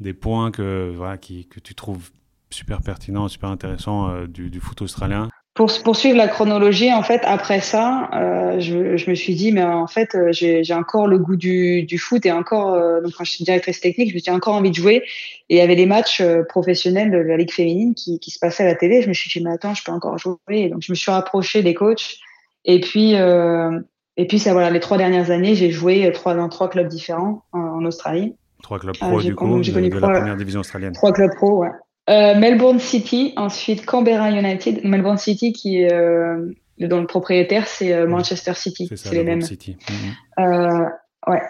des 0.00 0.12
points 0.12 0.50
que, 0.50 0.92
voilà, 0.94 1.18
qui, 1.18 1.46
que 1.46 1.60
tu 1.60 1.74
trouves 1.74 2.10
super 2.50 2.82
pertinents, 2.82 3.28
super 3.28 3.48
intéressants 3.48 4.10
euh, 4.10 4.26
du, 4.26 4.50
du, 4.50 4.60
foot 4.60 4.82
australien 4.82 5.29
pour 5.60 5.82
poursuivre 5.82 6.16
la 6.16 6.26
chronologie, 6.26 6.90
en 6.90 7.02
fait, 7.02 7.20
après 7.24 7.60
ça, 7.60 8.08
euh, 8.14 8.60
je, 8.60 8.96
je, 8.96 9.10
me 9.10 9.14
suis 9.14 9.34
dit, 9.34 9.52
mais 9.52 9.62
en 9.62 9.86
fait, 9.86 10.16
j'ai 10.30 10.72
encore 10.72 11.06
le 11.06 11.18
goût 11.18 11.36
du, 11.36 11.82
du 11.82 11.98
foot 11.98 12.24
et 12.24 12.32
encore, 12.32 12.72
donc 13.02 13.12
quand 13.12 13.24
je 13.24 13.32
suis 13.32 13.44
directrice 13.44 13.80
technique, 13.80 14.08
je 14.08 14.14
me 14.14 14.20
suis 14.20 14.30
encore 14.30 14.54
envie 14.54 14.70
de 14.70 14.76
jouer. 14.76 15.02
Et 15.50 15.56
il 15.56 15.58
y 15.58 15.60
avait 15.60 15.74
les 15.74 15.84
matchs 15.84 16.22
professionnels 16.48 17.10
de 17.10 17.18
la 17.18 17.36
Ligue 17.36 17.52
féminine 17.52 17.94
qui, 17.94 18.18
qui 18.20 18.30
se 18.30 18.38
passaient 18.38 18.62
à 18.62 18.66
la 18.66 18.74
télé. 18.74 19.02
Je 19.02 19.08
me 19.08 19.12
suis 19.12 19.28
dit, 19.28 19.44
mais 19.44 19.52
attends, 19.52 19.74
je 19.74 19.84
peux 19.84 19.92
encore 19.92 20.16
jouer. 20.16 20.36
Et 20.48 20.68
donc, 20.70 20.80
je 20.80 20.92
me 20.92 20.96
suis 20.96 21.10
rapprochée 21.10 21.62
des 21.62 21.74
coachs. 21.74 22.16
Et 22.64 22.80
puis, 22.80 23.16
et 24.20 24.26
puis, 24.26 24.38
ça, 24.38 24.52
voilà, 24.52 24.68
les 24.68 24.80
trois 24.80 24.98
dernières 24.98 25.30
années, 25.30 25.54
j'ai 25.54 25.70
joué 25.70 26.06
euh, 26.06 26.12
trois, 26.12 26.34
dans 26.34 26.50
trois 26.50 26.68
clubs 26.68 26.88
différents 26.88 27.42
en, 27.52 27.82
Australie. 27.86 28.34
Trois 28.62 28.78
clubs 28.78 28.94
pro, 28.94 29.18
euh, 29.18 29.22
du 29.22 29.34
coup, 29.34 29.62
de, 29.62 29.88
de 29.88 29.98
la 29.98 30.08
première 30.08 30.36
division 30.36 30.60
australienne. 30.60 30.92
Trois 30.92 31.12
clubs 31.12 31.34
pro, 31.34 31.62
ouais. 31.62 31.70
Euh, 32.10 32.34
Melbourne 32.34 32.80
City, 32.80 33.32
ensuite 33.36 33.86
Canberra 33.86 34.30
United. 34.30 34.84
Melbourne 34.84 35.18
City, 35.18 35.52
qui 35.52 35.84
euh, 35.84 36.44
dont 36.78 37.00
le 37.00 37.06
propriétaire, 37.06 37.68
c'est 37.68 37.92
euh, 37.92 38.06
Manchester 38.06 38.54
City. 38.54 38.90
C'est 38.96 39.14
les 39.14 39.24
mêmes. 39.24 39.42
City. 39.42 39.76
Mm 40.38 40.88
ouais. 41.26 41.42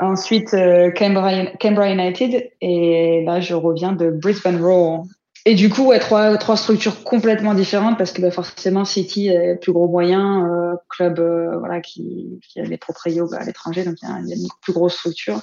Ensuite, 0.00 0.50
Canberra, 0.96 1.46
Canberra, 1.60 1.90
United. 1.90 2.50
Et 2.60 3.24
là, 3.24 3.40
je 3.40 3.54
reviens 3.54 3.92
de 3.92 4.10
Brisbane 4.10 4.62
Roar. 4.62 5.02
et 5.44 5.54
du 5.54 5.70
coup, 5.70 5.86
ouais, 5.86 5.98
trois, 5.98 6.36
trois 6.36 6.56
structures 6.56 7.02
complètement 7.02 7.52
différentes 7.54 7.98
parce 7.98 8.12
que 8.12 8.22
bah, 8.22 8.30
forcément, 8.30 8.84
City 8.84 9.28
est 9.28 9.56
plus 9.56 9.72
gros 9.72 9.88
moyen, 9.88 10.76
club 10.88 11.20
voilà, 11.58 11.80
qui, 11.80 12.40
qui 12.48 12.60
a 12.60 12.64
des 12.64 12.76
proprios 12.76 13.28
bah, 13.28 13.38
à 13.40 13.44
l'étranger, 13.44 13.84
donc 13.84 13.96
il 14.02 14.08
y, 14.08 14.12
a, 14.12 14.18
il 14.20 14.28
y, 14.28 14.32
a 14.32 14.36
une 14.36 14.48
plus 14.62 14.72
grosse 14.72 14.94
structure. 14.94 15.40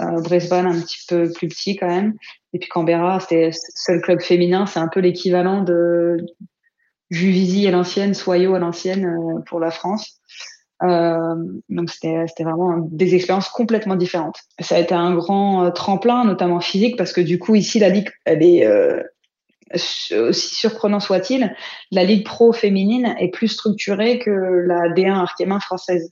Euh, 0.00 0.20
Brisbane, 0.20 0.66
un 0.66 0.80
petit 0.80 1.04
peu 1.08 1.30
plus 1.30 1.48
petit 1.48 1.76
quand 1.76 1.88
même. 1.88 2.14
Et 2.52 2.58
puis 2.58 2.68
Canberra, 2.68 3.20
c'était 3.20 3.50
seul 3.52 4.00
club 4.00 4.20
féminin, 4.20 4.66
c'est 4.66 4.78
un 4.78 4.88
peu 4.88 5.00
l'équivalent 5.00 5.62
de 5.62 6.16
Juvisy 7.10 7.66
à 7.66 7.70
l'ancienne, 7.70 8.14
Soyo 8.14 8.54
à 8.54 8.58
l'ancienne 8.58 9.04
euh, 9.04 9.40
pour 9.46 9.60
la 9.60 9.70
France. 9.70 10.20
Euh, 10.82 11.34
donc 11.68 11.90
c'était 11.90 12.24
vraiment 12.42 12.78
des 12.90 13.14
expériences 13.14 13.50
complètement 13.50 13.96
différentes. 13.96 14.38
Ça 14.60 14.76
a 14.76 14.78
été 14.78 14.94
un 14.94 15.14
grand 15.14 15.70
tremplin, 15.72 16.24
notamment 16.24 16.60
physique, 16.60 16.96
parce 16.96 17.12
que 17.12 17.20
du 17.20 17.38
coup 17.38 17.54
ici 17.54 17.78
la 17.78 17.90
ligue 17.90 18.08
elle 18.24 18.42
est 18.42 18.66
aussi 19.74 20.54
surprenant 20.54 20.98
soit-il, 20.98 21.54
la 21.90 22.04
ligue 22.04 22.24
pro 22.24 22.52
féminine 22.52 23.14
est 23.20 23.28
plus 23.28 23.48
structurée 23.48 24.18
que 24.18 24.30
la 24.30 24.88
D1 24.94 25.12
Arkema 25.12 25.60
française. 25.60 26.10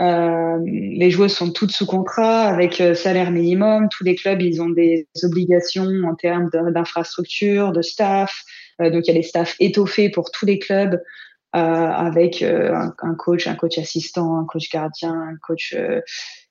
Euh, 0.00 0.58
les 0.66 1.10
joueuses 1.10 1.34
sont 1.34 1.52
toutes 1.52 1.70
sous 1.70 1.86
contrat 1.86 2.42
avec 2.42 2.80
euh, 2.80 2.94
salaire 2.94 3.30
minimum. 3.30 3.88
Tous 3.90 4.04
les 4.04 4.14
clubs, 4.14 4.42
ils 4.42 4.60
ont 4.60 4.68
des 4.68 5.06
obligations 5.22 5.88
en 6.04 6.14
termes 6.14 6.50
d'infrastructure, 6.50 7.72
de 7.72 7.82
staff. 7.82 8.42
Euh, 8.80 8.90
donc 8.90 9.06
il 9.06 9.08
y 9.08 9.16
a 9.16 9.20
des 9.20 9.22
staffs 9.22 9.54
étoffés 9.60 10.08
pour 10.08 10.30
tous 10.30 10.46
les 10.46 10.58
clubs. 10.58 11.00
Euh, 11.54 11.60
avec 11.60 12.42
euh, 12.42 12.74
un, 12.74 12.92
un, 12.98 13.14
coach, 13.14 13.46
un 13.46 13.54
coach 13.54 13.78
assistant, 13.78 14.40
un 14.40 14.44
coach 14.44 14.68
gardien, 14.72 15.12
un 15.12 15.36
coach 15.40 15.76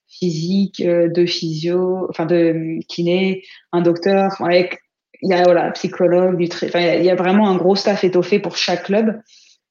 physique, 0.07 0.81
de 0.81 1.25
physio, 1.25 2.07
enfin 2.09 2.25
de 2.25 2.79
kiné, 2.87 3.43
un 3.73 3.81
docteur, 3.81 4.41
avec 4.41 4.79
il 5.21 5.29
y 5.29 5.33
a 5.33 5.43
voilà 5.43 5.71
psychologue, 5.71 6.37
du 6.37 6.45
enfin, 6.45 6.79
il 6.79 7.03
y 7.03 7.09
a 7.09 7.15
vraiment 7.15 7.49
un 7.49 7.57
gros 7.57 7.75
staff 7.75 8.05
étoffé 8.05 8.39
pour 8.39 8.55
chaque 8.55 8.83
club. 8.83 9.21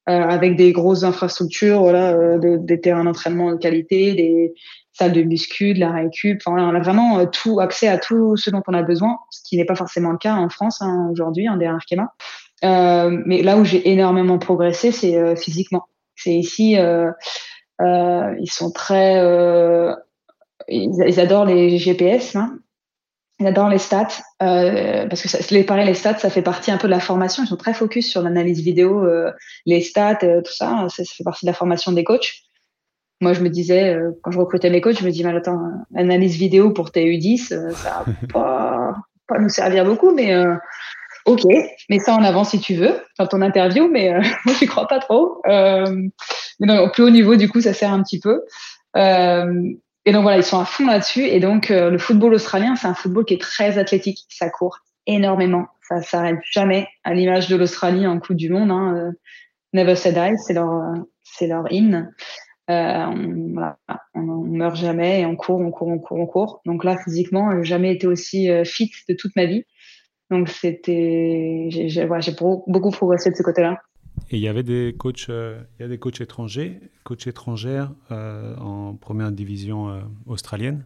Euh, 0.08 0.20
avec 0.20 0.56
des 0.56 0.72
grosses 0.72 1.04
infrastructures, 1.04 1.78
voilà, 1.78 2.10
euh, 2.10 2.36
de, 2.36 2.56
des 2.56 2.80
terrains 2.80 3.04
d'entraînement 3.04 3.52
de 3.52 3.56
qualité, 3.56 4.14
des 4.14 4.52
salles 4.92 5.12
de 5.12 5.22
muscu, 5.22 5.74
de 5.74 5.78
la 5.78 5.92
récup. 5.92 6.42
Enfin, 6.44 6.60
on 6.60 6.74
a 6.74 6.80
vraiment 6.80 7.20
euh, 7.20 7.26
tout 7.26 7.60
accès 7.60 7.86
à 7.86 7.98
tout 7.98 8.36
ce 8.36 8.50
dont 8.50 8.64
on 8.66 8.74
a 8.74 8.82
besoin, 8.82 9.18
ce 9.30 9.42
qui 9.44 9.56
n'est 9.56 9.64
pas 9.64 9.76
forcément 9.76 10.10
le 10.10 10.18
cas 10.18 10.34
en 10.34 10.48
France 10.48 10.82
hein, 10.82 11.08
aujourd'hui, 11.12 11.48
en 11.48 11.56
derrière 11.56 11.76
Arkema. 11.76 12.12
Euh, 12.64 13.22
mais 13.26 13.42
là 13.42 13.56
où 13.56 13.64
j'ai 13.64 13.90
énormément 13.90 14.38
progressé, 14.38 14.90
c'est 14.90 15.16
euh, 15.16 15.36
physiquement. 15.36 15.86
C'est 16.16 16.34
ici, 16.34 16.76
euh, 16.78 17.12
ils 17.80 18.50
sont 18.50 18.72
très, 18.72 19.18
ils, 20.68 20.90
ils, 21.06 21.20
adorent 21.20 21.46
les 21.46 21.78
GPS. 21.78 22.34
Hein. 22.34 22.58
Adorent 23.40 23.70
les 23.70 23.78
stats 23.78 24.22
euh, 24.42 25.06
parce 25.08 25.22
que 25.22 25.28
ça, 25.28 25.38
les 25.50 25.64
pareil, 25.64 25.86
les 25.86 25.94
stats, 25.94 26.18
ça 26.18 26.30
fait 26.30 26.42
partie 26.42 26.70
un 26.70 26.76
peu 26.76 26.86
de 26.86 26.92
la 26.92 27.00
formation. 27.00 27.42
Ils 27.42 27.48
sont 27.48 27.56
très 27.56 27.74
focus 27.74 28.08
sur 28.08 28.22
l'analyse 28.22 28.60
vidéo, 28.60 29.04
euh, 29.04 29.32
les 29.66 29.80
stats, 29.80 30.18
euh, 30.22 30.42
tout 30.42 30.52
ça, 30.52 30.86
ça. 30.88 31.04
Ça 31.04 31.12
fait 31.16 31.24
partie 31.24 31.44
de 31.46 31.50
la 31.50 31.54
formation 31.54 31.92
des 31.92 32.04
coachs. 32.04 32.34
Moi, 33.20 33.32
je 33.32 33.40
me 33.40 33.48
disais 33.48 33.96
quand 34.22 34.32
je 34.32 34.38
recrutais 34.38 34.68
mes 34.68 34.80
coachs, 34.80 34.98
je 34.98 35.04
me 35.04 35.10
dis, 35.10 35.22
mais 35.22 35.36
attends, 35.36 35.60
analyse 35.94 36.36
vidéo 36.36 36.72
pour 36.72 36.90
TU10, 36.90 37.72
ça 37.72 38.04
va 38.06 38.12
pas, 38.32 38.94
pas 39.28 39.38
nous 39.38 39.48
servir 39.48 39.84
beaucoup, 39.84 40.12
mais 40.12 40.34
ok, 41.24 41.44
mets 41.88 42.00
ça 42.00 42.16
en 42.16 42.24
avant 42.24 42.42
si 42.42 42.58
tu 42.58 42.74
veux 42.74 43.00
dans 43.20 43.28
ton 43.28 43.40
interview, 43.40 43.88
mais 43.88 44.12
moi, 44.44 44.54
je 44.60 44.66
crois 44.66 44.88
pas 44.88 44.98
trop. 44.98 45.40
mais 45.46 46.66
non, 46.66 46.80
au 46.80 46.90
plus 46.90 47.04
haut 47.04 47.10
niveau, 47.10 47.36
du 47.36 47.48
coup, 47.48 47.60
ça 47.60 47.72
sert 47.72 47.92
un 47.92 48.02
petit 48.02 48.18
peu. 48.18 48.42
Et 50.04 50.12
donc 50.12 50.22
voilà, 50.22 50.38
ils 50.38 50.44
sont 50.44 50.58
à 50.58 50.64
fond 50.64 50.86
là-dessus. 50.86 51.24
Et 51.24 51.40
donc 51.40 51.70
euh, 51.70 51.90
le 51.90 51.98
football 51.98 52.34
australien, 52.34 52.74
c'est 52.76 52.88
un 52.88 52.94
football 52.94 53.24
qui 53.24 53.34
est 53.34 53.40
très 53.40 53.78
athlétique. 53.78 54.20
Ça 54.28 54.50
court 54.50 54.78
énormément. 55.06 55.66
Ça 55.88 56.02
s'arrête 56.02 56.38
jamais. 56.50 56.86
À 57.04 57.14
l'image 57.14 57.48
de 57.48 57.56
l'Australie 57.56 58.06
en 58.06 58.18
Coupe 58.18 58.36
du 58.36 58.50
Monde, 58.50 58.70
hein, 58.70 58.94
euh, 58.96 59.10
Never 59.72 59.96
Say 59.96 60.12
Die, 60.12 60.38
c'est 60.38 60.54
leur 60.54 60.94
c'est 61.22 61.46
leur 61.46 61.70
hymne. 61.72 62.12
Euh, 62.70 63.06
on, 63.06 63.52
voilà, 63.52 63.78
on, 64.14 64.22
meurt 64.22 64.76
jamais 64.76 65.20
et 65.20 65.26
on 65.26 65.34
court, 65.34 65.58
on 65.60 65.70
court, 65.70 65.88
on 65.88 65.98
court, 65.98 66.18
on 66.18 66.26
court. 66.26 66.60
Donc 66.64 66.84
là, 66.84 66.96
physiquement, 66.96 67.50
j'ai 67.56 67.64
jamais 67.64 67.92
été 67.92 68.06
aussi 68.06 68.50
euh, 68.50 68.64
fit 68.64 68.92
de 69.08 69.14
toute 69.14 69.34
ma 69.36 69.46
vie. 69.46 69.64
Donc 70.30 70.48
c'était, 70.48 71.66
j'ai 71.68 72.06
voilà, 72.06 72.24
beaucoup 72.66 72.90
progressé 72.90 73.30
de 73.30 73.36
ce 73.36 73.42
côté-là. 73.42 73.82
Et 74.30 74.36
il 74.36 74.42
y 74.42 74.48
avait 74.48 74.62
des 74.62 74.94
coachs, 74.98 75.26
euh, 75.28 75.60
il 75.78 75.82
y 75.82 75.84
a 75.84 75.88
des 75.88 75.98
coachs 75.98 76.20
étrangers, 76.20 76.80
coachs 77.04 77.26
étrangères 77.26 77.92
euh, 78.10 78.56
en 78.56 78.94
première 78.94 79.32
division 79.32 79.90
euh, 79.90 80.00
australienne. 80.26 80.84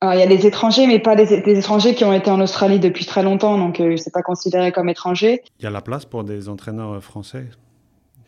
Alors, 0.00 0.14
il 0.14 0.20
y 0.20 0.22
a 0.22 0.28
des 0.28 0.46
étrangers, 0.46 0.86
mais 0.86 1.00
pas 1.00 1.16
des, 1.16 1.42
des, 1.42 1.58
étrangers 1.58 1.94
qui 1.94 2.04
ont 2.04 2.12
été 2.12 2.30
en 2.30 2.40
Australie 2.40 2.78
depuis 2.78 3.04
très 3.04 3.24
longtemps, 3.24 3.58
donc 3.58 3.80
euh, 3.80 3.96
c'est 3.96 4.12
pas 4.12 4.22
considéré 4.22 4.70
comme 4.70 4.88
étranger. 4.88 5.42
Il 5.58 5.64
y 5.64 5.66
a 5.66 5.70
la 5.70 5.80
place 5.80 6.04
pour 6.04 6.22
des 6.22 6.48
entraîneurs 6.48 7.02
français 7.02 7.46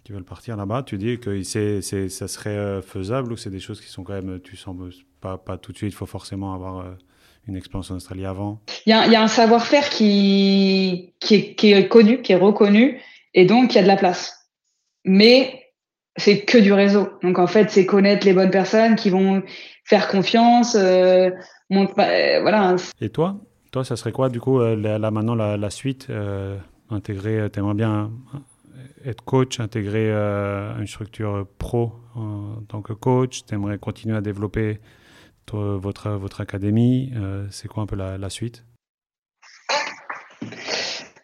qui 0.02 0.10
veulent 0.10 0.24
partir 0.24 0.56
là-bas. 0.56 0.82
Tu 0.82 0.98
dis 0.98 1.20
que 1.20 1.42
c'est, 1.44 1.80
c'est, 1.80 2.08
ça 2.08 2.26
serait 2.26 2.82
faisable 2.82 3.32
ou 3.32 3.36
c'est 3.36 3.50
des 3.50 3.60
choses 3.60 3.80
qui 3.80 3.86
sont 3.86 4.02
quand 4.02 4.14
même, 4.14 4.40
tu 4.40 4.56
sens 4.56 4.76
pas, 5.20 5.38
pas 5.38 5.58
tout 5.58 5.70
de 5.70 5.76
suite, 5.76 5.92
il 5.92 5.96
faut 5.96 6.06
forcément 6.06 6.54
avoir 6.54 6.84
une 7.48 7.56
expérience 7.56 7.90
en 7.90 7.96
Australie 7.96 8.26
avant 8.26 8.60
Il 8.86 8.90
y 8.90 8.92
a, 8.92 9.06
y 9.06 9.16
a 9.16 9.22
un 9.22 9.28
savoir-faire 9.28 9.88
qui, 9.88 11.14
qui 11.20 11.34
est, 11.34 11.54
qui, 11.54 11.72
est, 11.72 11.88
connu, 11.88 12.22
qui 12.22 12.32
est 12.32 12.36
reconnu, 12.36 13.00
et 13.34 13.44
donc 13.44 13.72
il 13.72 13.76
y 13.76 13.78
a 13.78 13.82
de 13.82 13.88
la 13.88 13.96
place. 13.96 14.48
Mais 15.04 15.66
c'est 16.16 16.44
que 16.44 16.58
du 16.58 16.72
réseau. 16.72 17.08
Donc 17.22 17.38
en 17.38 17.46
fait, 17.46 17.70
c'est 17.70 17.86
connaître 17.86 18.26
les 18.26 18.32
bonnes 18.32 18.50
personnes 18.50 18.96
qui 18.96 19.10
vont 19.10 19.42
faire 19.84 20.08
confiance. 20.08 20.74
Euh, 20.74 21.30
euh, 21.72 22.40
voilà. 22.42 22.76
Et 23.00 23.08
toi 23.08 23.40
Toi, 23.72 23.84
ça 23.84 23.96
serait 23.96 24.12
quoi 24.12 24.28
du 24.28 24.40
coup, 24.40 24.60
euh, 24.60 24.76
là 24.76 25.10
maintenant, 25.10 25.34
la, 25.34 25.56
la 25.56 25.70
suite 25.70 26.08
euh, 26.10 26.58
Intégrer, 26.92 27.48
t'aimerais 27.50 27.74
bien 27.74 28.10
être 29.04 29.24
coach, 29.24 29.60
intégrer 29.60 30.10
euh, 30.10 30.78
une 30.78 30.86
structure 30.86 31.46
pro 31.58 31.92
en 32.14 32.62
tant 32.68 32.82
que 32.82 32.92
coach, 32.92 33.44
t'aimerais 33.44 33.78
continuer 33.78 34.16
à 34.16 34.20
développer 34.20 34.80
votre, 35.58 36.10
votre 36.10 36.40
académie. 36.40 37.12
Euh, 37.16 37.46
c'est 37.50 37.68
quoi 37.68 37.82
un 37.82 37.86
peu 37.86 37.96
la, 37.96 38.30
suite? 38.30 38.64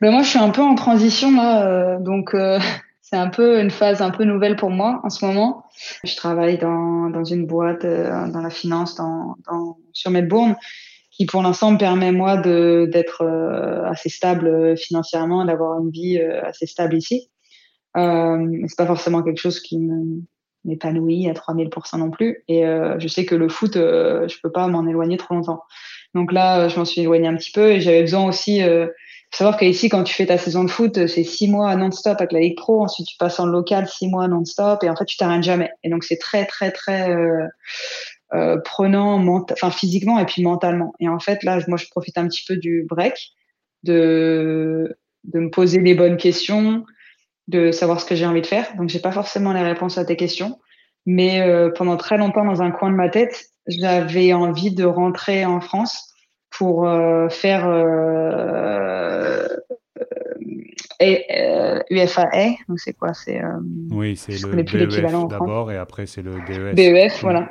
Ben 0.01 0.11
Moi, 0.11 0.23
je 0.23 0.29
suis 0.29 0.39
un 0.39 0.51
peu 0.51 0.63
en 0.63 0.75
transition 0.75 1.35
là, 1.35 1.67
euh, 1.67 1.99
donc 2.01 2.35
euh, 2.35 2.59
c'est 3.03 3.17
un 3.17 3.29
peu 3.29 3.61
une 3.61 3.71
phase 3.71 4.03
un 4.03 4.11
peu 4.11 4.25
nouvelle 4.25 4.57
pour 4.57 4.71
moi 4.71 5.01
en 5.05 5.11
ce 5.11 5.25
moment. 5.25 5.65
Je 6.05 6.17
travaille 6.17 6.59
dans, 6.59 7.11
dans 7.11 7.25
une 7.25 7.47
boîte 7.47 7.85
dans 7.85 8.41
la 8.43 8.51
finance 8.51 8.97
dans, 8.97 9.37
dans, 9.51 9.79
sur 9.93 10.11
Melbourne 10.11 10.57
qui 11.11 11.25
pour 11.25 11.43
l'instant 11.43 11.71
me 11.73 11.79
permet 11.79 12.13
moi 12.13 12.37
d'être 12.37 13.25
assez 13.87 14.11
stable 14.11 14.77
financièrement, 14.77 15.47
d'avoir 15.47 15.81
une 15.81 15.91
vie 15.91 16.19
assez 16.19 16.67
stable 16.67 16.95
ici. 16.97 17.31
Euh, 17.97 18.65
c'est 18.69 18.77
pas 18.77 18.87
forcément 18.87 19.23
quelque 19.23 19.41
chose 19.41 19.61
qui 19.61 19.79
me 19.79 20.23
m'épanouis 20.67 21.29
à 21.29 21.33
3000% 21.33 21.99
non 21.99 22.11
plus. 22.11 22.45
Et 22.49 22.67
euh, 22.67 22.99
je 22.99 23.09
sais 23.09 23.25
que 23.25 23.35
le 23.35 23.49
foot, 23.49 23.77
euh, 23.77 24.29
je 24.29 24.37
peux 24.43 24.53
pas 24.53 24.67
m'en 24.69 24.87
éloigner 24.87 25.17
trop 25.17 25.35
longtemps. 25.35 25.63
Donc 26.15 26.33
là, 26.33 26.61
euh, 26.61 26.69
je 26.69 26.79
m'en 26.79 26.85
suis 26.85 27.01
éloignée 27.01 27.29
un 27.29 27.37
petit 27.37 27.53
peu 27.53 27.73
et 27.73 27.81
j'avais 27.81 28.03
besoin 28.03 28.25
aussi. 28.27 28.63
Euh, 28.63 28.89
savoir 29.31 29.57
qu'ici, 29.59 29.89
quand 29.89 30.03
tu 30.05 30.15
fais 30.15 30.27
ta 30.27 30.39
saison 30.39 30.65
de 30.65 30.71
foot, 30.71 31.07
c'est 31.07 31.25
six 31.25 31.49
mois 31.49 31.75
non-stop 31.77 32.17
avec 32.19 32.33
la 32.33 32.41
Ligue 32.41 32.57
Pro. 32.57 32.83
Ensuite, 32.83 33.07
tu 33.07 33.17
passes 33.19 33.39
en 33.39 33.47
local 33.47 33.87
six 33.87 34.09
mois 34.09 34.29
non-stop 34.29 34.83
et 34.83 34.91
en 34.91 34.97
fait, 34.97 35.05
tu 35.05 35.17
t'arrêtes 35.17 35.43
jamais. 35.43 35.71
Et 35.85 35.91
donc, 35.91 36.05
c'est 36.05 36.19
très, 36.19 36.47
très, 36.47 36.71
très 36.71 37.11
euh, 37.11 37.47
euh, 38.35 38.59
prenant, 38.65 39.23
enfin 39.53 39.71
physiquement 39.71 40.19
et 40.19 40.27
puis 40.27 40.43
mentalement. 40.43 40.95
Et 41.01 41.09
en 41.09 41.19
fait, 41.19 41.43
là, 41.43 41.59
moi, 41.69 41.77
je 41.77 41.87
profite 41.91 42.19
un 42.19 42.27
petit 42.29 42.45
peu 42.47 42.57
du 42.57 42.87
break, 42.89 43.33
de 43.83 44.97
de 45.25 45.41
me 45.41 45.51
poser 45.51 45.81
les 45.81 45.95
bonnes 45.95 46.17
questions, 46.17 46.85
de 47.49 47.71
savoir 47.71 48.01
ce 48.01 48.07
que 48.07 48.15
j'ai 48.15 48.27
envie 48.27 48.43
de 48.43 48.47
faire. 48.47 48.75
Donc, 48.77 48.89
j'ai 48.89 48.99
pas 48.99 49.13
forcément 49.13 49.53
les 49.53 49.63
réponses 49.63 49.99
à 49.99 50.05
tes 50.05 50.17
questions. 50.17 50.59
Mais 51.07 51.41
euh, 51.41 51.71
pendant 51.71 51.97
très 51.97 52.19
longtemps, 52.19 52.45
dans 52.45 52.63
un 52.63 52.71
coin 52.73 52.91
de 52.91 52.97
ma 52.97 53.09
tête, 53.09 53.47
j'avais 53.69 54.33
envie 54.33 54.75
de 54.75 54.85
rentrer 54.85 55.45
en 55.45 55.61
France 55.61 56.13
pour 56.51 56.89
euh, 56.89 57.29
faire 57.29 57.69
euh, 57.69 59.47
et, 60.99 61.25
UFAA. 61.91 62.57
Donc, 62.69 62.81
c'est 62.81 62.95
quoi? 62.95 63.15
C'est 63.15 63.41
Oui, 63.91 64.17
c'est 64.17 64.33
le 64.33 64.63
BEF 64.63 65.29
d'abord 65.29 65.71
et 65.71 65.77
après, 65.77 66.07
c'est 66.07 66.23
le 66.23 66.35
DES. 66.49 66.75
BEF, 66.75 67.23
voilà. 67.23 67.51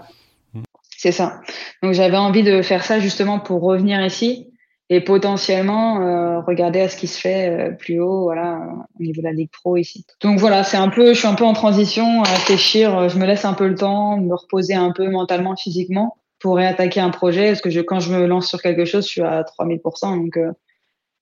Mmh. 0.54 0.64
C'est 0.98 1.14
ça. 1.14 1.40
Donc, 1.82 1.94
j'avais 1.94 2.18
envie 2.18 2.44
de 2.44 2.62
faire 2.62 2.84
ça 2.84 3.00
justement 3.00 3.40
pour 3.40 3.62
revenir 3.62 4.04
ici 4.04 4.50
et 4.90 5.02
potentiellement 5.02 6.02
euh, 6.02 6.42
regarder 6.42 6.82
à 6.82 6.90
ce 6.90 6.98
qui 6.98 7.08
se 7.08 7.20
fait 7.20 7.50
euh, 7.50 7.72
plus 7.72 8.00
haut 8.00 8.24
voilà 8.24 8.60
au 9.00 9.04
niveau 9.04 9.22
de 9.22 9.26
la 9.26 9.34
ligue 9.34 9.50
pro 9.52 9.78
ici. 9.78 10.06
Donc 10.22 10.40
voilà 10.40 10.64
c'est 10.64 10.78
un 10.78 10.90
peu 10.90 11.14
je 11.14 11.20
suis 11.20 11.28
un 11.28 11.34
peu 11.34 11.44
en 11.44 11.54
transition 11.54 12.22
à 12.24 12.30
réfléchir 12.30 12.98
euh, 12.98 13.10
je 13.10 13.18
me 13.18 13.26
laisse 13.26 13.46
un 13.46 13.54
peu 13.54 13.68
le 13.68 13.76
temps 13.76 14.18
me 14.18 14.36
reposer 14.36 14.76
un 14.76 14.92
peu 14.92 15.10
mentalement 15.10 15.56
physiquement 15.56 16.18
pour 16.40 16.58
réattaquer 16.58 17.00
un 17.00 17.10
projet 17.10 17.48
parce 17.48 17.62
que 17.62 17.72
je, 17.72 17.82
quand 17.82 18.00
je 18.00 18.12
me 18.12 18.26
lance 18.28 18.48
sur 18.48 18.62
quelque 18.62 18.86
chose 18.86 19.06
je 19.06 19.10
suis 19.10 19.22
à 19.22 19.42
3000% 19.42 20.24
donc 20.24 20.38
euh, 20.38 20.52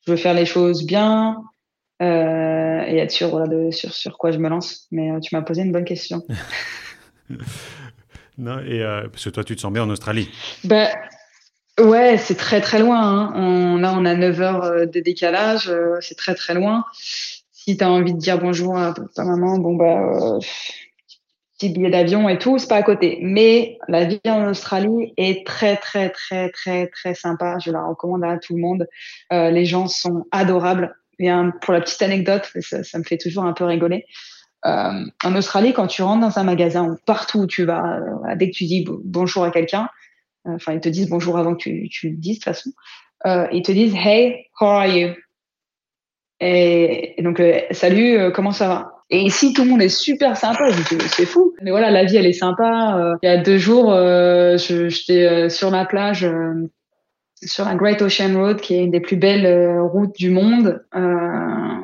je 0.05 0.11
veux 0.11 0.17
faire 0.17 0.33
les 0.33 0.45
choses 0.45 0.85
bien 0.85 1.37
euh, 2.01 2.83
et 2.85 2.97
être 2.97 3.11
sûr 3.11 3.29
voilà 3.29 3.47
de 3.47 3.71
sur 3.71 3.93
sur 3.93 4.17
quoi 4.17 4.31
je 4.31 4.39
me 4.39 4.49
lance. 4.49 4.87
Mais 4.91 5.11
euh, 5.11 5.19
tu 5.21 5.33
m'as 5.33 5.41
posé 5.41 5.61
une 5.61 5.71
bonne 5.71 5.85
question. 5.85 6.21
Non 8.35 8.57
et 8.61 8.81
parce 9.11 9.25
que 9.25 9.29
toi 9.29 9.43
tu 9.43 9.55
te 9.55 9.61
sens 9.61 9.71
bien 9.71 9.83
en 9.83 9.89
Australie? 9.91 10.27
Ben 10.63 10.89
Ouais, 11.79 12.17
c'est 12.17 12.35
très 12.35 12.61
très 12.61 12.79
loin. 12.79 13.01
Hein. 13.01 13.33
On, 13.35 13.77
là, 13.77 13.93
on 13.97 14.05
a 14.05 14.15
9 14.15 14.41
heures 14.41 14.87
de 14.87 14.99
décalage. 14.99 15.71
c'est 16.01 16.17
très 16.17 16.35
très 16.35 16.53
loin. 16.53 16.85
Si 17.51 17.77
tu 17.77 17.83
as 17.83 17.89
envie 17.89 18.13
de 18.13 18.19
dire 18.19 18.39
bonjour 18.39 18.77
à 18.77 18.93
ta 19.15 19.23
maman, 19.23 19.57
bon 19.57 19.75
bah 19.75 20.39
petit 21.57 21.69
billet 21.69 21.89
d'avion 21.89 22.27
et 22.29 22.37
tout, 22.37 22.57
c'est 22.57 22.67
pas 22.67 22.77
à 22.77 22.83
côté. 22.83 23.19
Mais 23.21 23.77
la 23.87 24.05
vie 24.05 24.19
en 24.25 24.49
Australie 24.49 25.13
est 25.17 25.45
très, 25.45 25.77
très, 25.77 26.09
très, 26.09 26.49
très, 26.49 26.87
très 26.87 27.13
sympa. 27.13 27.57
Je 27.59 27.71
la 27.71 27.83
recommande 27.83 28.23
à 28.23 28.37
tout 28.37 28.55
le 28.55 28.61
monde. 28.61 28.87
Euh, 29.31 29.49
les 29.49 29.65
gens 29.65 29.87
sont 29.87 30.25
adorables. 30.31 30.95
Et 31.19 31.29
pour 31.61 31.73
la 31.73 31.81
petite 31.81 32.01
anecdote, 32.01 32.51
ça, 32.61 32.97
me 32.97 33.03
fait 33.03 33.17
toujours 33.17 33.43
un 33.43 33.53
peu 33.53 33.65
rigoler. 33.65 34.05
Euh, 34.65 35.05
en 35.23 35.35
Australie, 35.35 35.73
quand 35.73 35.87
tu 35.87 36.01
rentres 36.01 36.21
dans 36.21 36.39
un 36.39 36.43
magasin 36.43 36.85
ou 36.85 36.97
partout 37.05 37.41
où 37.41 37.47
tu 37.47 37.65
vas, 37.65 37.97
euh, 37.97 38.35
dès 38.35 38.49
que 38.49 38.55
tu 38.55 38.65
dis 38.65 38.85
bonjour 39.03 39.43
à 39.43 39.51
quelqu'un, 39.51 39.89
enfin, 40.45 40.73
ils 40.73 40.79
te 40.79 40.89
disent 40.89 41.09
bonjour 41.09 41.37
avant 41.37 41.55
que 41.55 41.63
tu, 41.63 41.89
tu 41.89 42.09
le 42.09 42.17
dises 42.17 42.39
de 42.39 42.43
toute 42.43 42.55
façon, 42.55 42.71
ils 43.51 43.63
te 43.63 43.71
disent 43.71 43.95
Hey, 43.95 44.47
how 44.59 44.65
are 44.65 44.87
you? 44.87 45.13
Et, 46.39 47.15
donc, 47.19 47.41
salut, 47.71 48.31
comment 48.33 48.51
ça 48.51 48.67
va? 48.67 48.93
Et 49.13 49.21
ici, 49.21 49.53
tout 49.53 49.63
le 49.63 49.69
monde 49.69 49.81
est 49.83 49.89
super 49.89 50.35
sympa. 50.35 50.69
c'est 51.07 51.27
fou. 51.27 51.53
Mais 51.61 51.69
voilà, 51.69 51.91
la 51.91 52.03
vie, 52.03 52.17
elle 52.17 52.25
est 52.25 52.33
sympa. 52.33 52.97
Euh, 52.97 53.15
il 53.21 53.27
y 53.27 53.29
a 53.29 53.37
deux 53.37 53.59
jours, 53.59 53.93
euh, 53.93 54.57
j'étais 54.57 55.25
euh, 55.25 55.49
sur 55.49 55.69
la 55.69 55.85
plage, 55.85 56.27
sur 57.45 57.65
la 57.65 57.75
Great 57.75 58.01
Ocean 58.01 58.33
Road, 58.35 58.61
qui 58.61 58.75
est 58.75 58.83
une 58.83 58.91
des 58.91 58.99
plus 58.99 59.15
belles 59.15 59.79
routes 59.79 60.15
du 60.15 60.29
monde, 60.29 60.83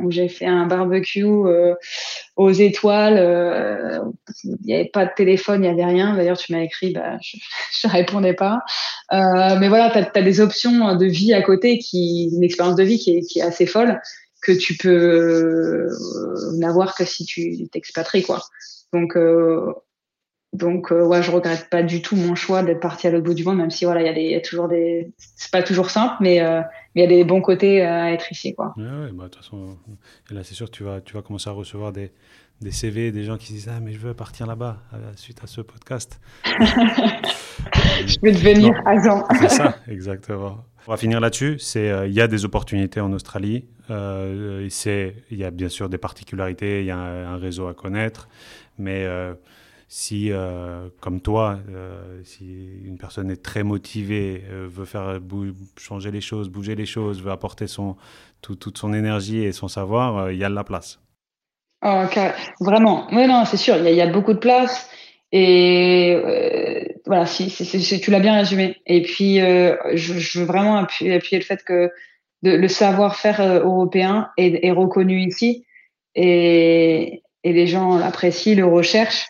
où 0.02 0.12
j'ai 0.12 0.30
fait 0.30 0.45
un 0.45 0.65
barbecue 0.65 1.26
aux 2.36 2.52
étoiles. 2.52 4.02
Il 4.43 4.58
n'y 4.65 4.74
avait 4.74 4.89
pas 4.91 5.06
de 5.06 5.12
téléphone, 5.15 5.63
il 5.63 5.74
n'y 5.74 5.82
avait 5.82 5.91
rien. 5.91 6.15
D'ailleurs, 6.15 6.38
tu 6.38 6.54
m'as 6.54 6.62
écrit, 6.62 6.93
bah, 6.93 7.17
je 7.22 7.38
ne 7.88 7.91
répondais 7.91 8.34
pas. 8.34 8.62
mais 9.12 9.67
voilà, 9.67 9.89
tu 9.91 10.19
as, 10.19 10.22
des 10.24 10.41
options 10.41 10.95
de 10.95 11.06
vie 11.06 11.34
à 11.34 11.41
côté, 11.41 11.78
qui, 11.78 12.30
une 12.34 12.43
expérience 12.43 12.76
de 12.76 12.84
vie 12.84 12.98
qui 12.98 13.17
est, 13.17 13.22
qui 13.22 13.39
est 13.39 13.43
assez 13.43 13.65
folle 13.65 14.00
que 14.41 14.52
tu 14.52 14.76
peux 14.78 14.89
euh, 14.89 15.89
n'avoir 16.58 16.95
que 16.95 17.06
si 17.06 17.26
tu 17.26 17.67
t'expatries 17.69 18.24
quoi. 18.24 18.41
Donc 18.93 19.15
euh, 19.15 19.74
donc 20.53 20.91
euh, 20.91 21.05
ouais, 21.05 21.21
je 21.21 21.31
regrette 21.31 21.69
pas 21.69 21.83
du 21.83 22.01
tout 22.01 22.15
mon 22.15 22.35
choix 22.35 22.63
d'être 22.63 22.79
parti 22.79 23.07
à 23.07 23.12
l'autre 23.12 23.25
bout 23.25 23.33
du 23.33 23.43
monde, 23.43 23.57
même 23.57 23.69
si 23.69 23.85
voilà, 23.85 24.01
il 24.01 24.07
y 24.07 24.09
a, 24.09 24.13
des, 24.13 24.23
y 24.23 24.35
a 24.35 24.41
toujours 24.41 24.67
des, 24.67 25.12
c'est 25.17 25.51
pas 25.51 25.63
toujours 25.63 25.89
simple, 25.89 26.15
mais 26.21 26.41
euh, 26.41 26.62
il 26.95 27.01
y 27.01 27.05
a 27.05 27.07
des 27.07 27.23
bons 27.23 27.41
côtés 27.41 27.81
à 27.81 28.12
être 28.12 28.31
ici 28.31 28.55
quoi. 28.55 28.73
Ouais, 28.77 28.83
ouais 28.83 29.12
bah 29.13 29.25
de 29.25 29.29
toute 29.29 29.43
façon, 29.43 29.77
là 30.31 30.43
c'est 30.43 30.55
sûr 30.55 30.67
que 30.67 30.75
tu 30.75 30.83
vas 30.83 31.01
tu 31.01 31.13
vas 31.13 31.21
commencer 31.21 31.49
à 31.49 31.53
recevoir 31.53 31.91
des 31.91 32.12
des 32.62 32.71
CV, 32.71 33.12
des 33.12 33.23
gens 33.23 33.38
qui 33.38 33.53
disent 33.53 33.69
ah 33.69 33.79
mais 33.79 33.93
je 33.93 33.99
veux 33.99 34.13
partir 34.13 34.45
là-bas 34.47 34.77
suite 35.15 35.41
à 35.43 35.47
ce 35.47 35.62
podcast. 35.62 36.19
je 36.45 38.17
veux 38.21 38.31
devenir 38.31 38.73
agent. 38.85 39.23
c'est 39.39 39.49
ça, 39.49 39.75
exactement. 39.88 40.65
On 40.88 40.91
va 40.91 40.97
finir 40.97 41.19
là-dessus. 41.19 41.57
C'est 41.59 42.07
il 42.07 42.13
y 42.13 42.21
a 42.21 42.27
des 42.27 42.43
opportunités 42.43 42.99
en 42.99 43.13
Australie. 43.13 43.65
Euh, 43.91 44.67
il 45.31 45.38
y 45.38 45.43
a 45.43 45.51
bien 45.51 45.69
sûr 45.69 45.89
des 45.89 45.97
particularités, 45.97 46.81
il 46.81 46.85
y 46.85 46.91
a 46.91 46.97
un, 46.97 47.38
réseau 47.38 47.67
à 47.67 47.73
connaître, 47.73 48.29
mais 48.77 49.03
euh, 49.05 49.33
si, 49.89 50.32
euh, 50.32 50.88
comme 51.02 51.19
toi, 51.19 51.60
si 52.23 52.45
une 52.86 52.97
personne 52.97 53.30
est 53.30 53.43
très 53.43 53.63
motivée, 53.63 54.43
veut 54.49 54.86
faire 54.86 55.19
changer 55.78 56.12
les 56.12 56.21
choses, 56.21 56.49
bouger 56.49 56.75
les 56.75 56.86
choses, 56.86 57.21
veut 57.21 57.32
apporter 57.32 57.67
son, 57.67 57.97
toute 58.41 58.78
son 58.78 58.93
énergie 58.93 59.43
et 59.43 59.52
son 59.52 59.67
savoir, 59.67 60.32
il 60.32 60.38
y 60.38 60.45
a 60.45 60.49
de 60.49 60.56
la 60.56 60.63
place. 60.63 60.99
Oh, 61.84 62.04
Vraiment, 62.62 63.08
non, 63.12 63.45
c'est 63.45 63.58
sûr, 63.58 63.75
il 63.78 63.95
y, 63.95 64.02
a 64.02 64.08
beaucoup 64.08 64.34
de 64.34 64.39
place. 64.39 64.89
Et 65.32 66.15
voilà, 67.06 67.25
tu 67.25 68.12
l'as 68.12 68.19
bien 68.19 68.36
résumé. 68.36 68.78
Et 68.86 69.02
puis, 69.02 69.39
je, 69.39 70.39
veux 70.39 70.45
vraiment 70.45 70.78
appuyer, 70.78 71.19
le 71.19 71.41
fait 71.41 71.63
que 71.63 71.91
le 72.41 72.67
savoir-faire 72.67 73.41
euh, 73.41 73.60
européen 73.60 74.30
est, 74.38 74.71
reconnu 74.71 75.21
ici 75.21 75.65
et, 76.15 77.23
les 77.43 77.67
gens 77.67 77.97
l'apprécient, 77.97 78.56
le 78.56 78.65
recherchent. 78.65 79.28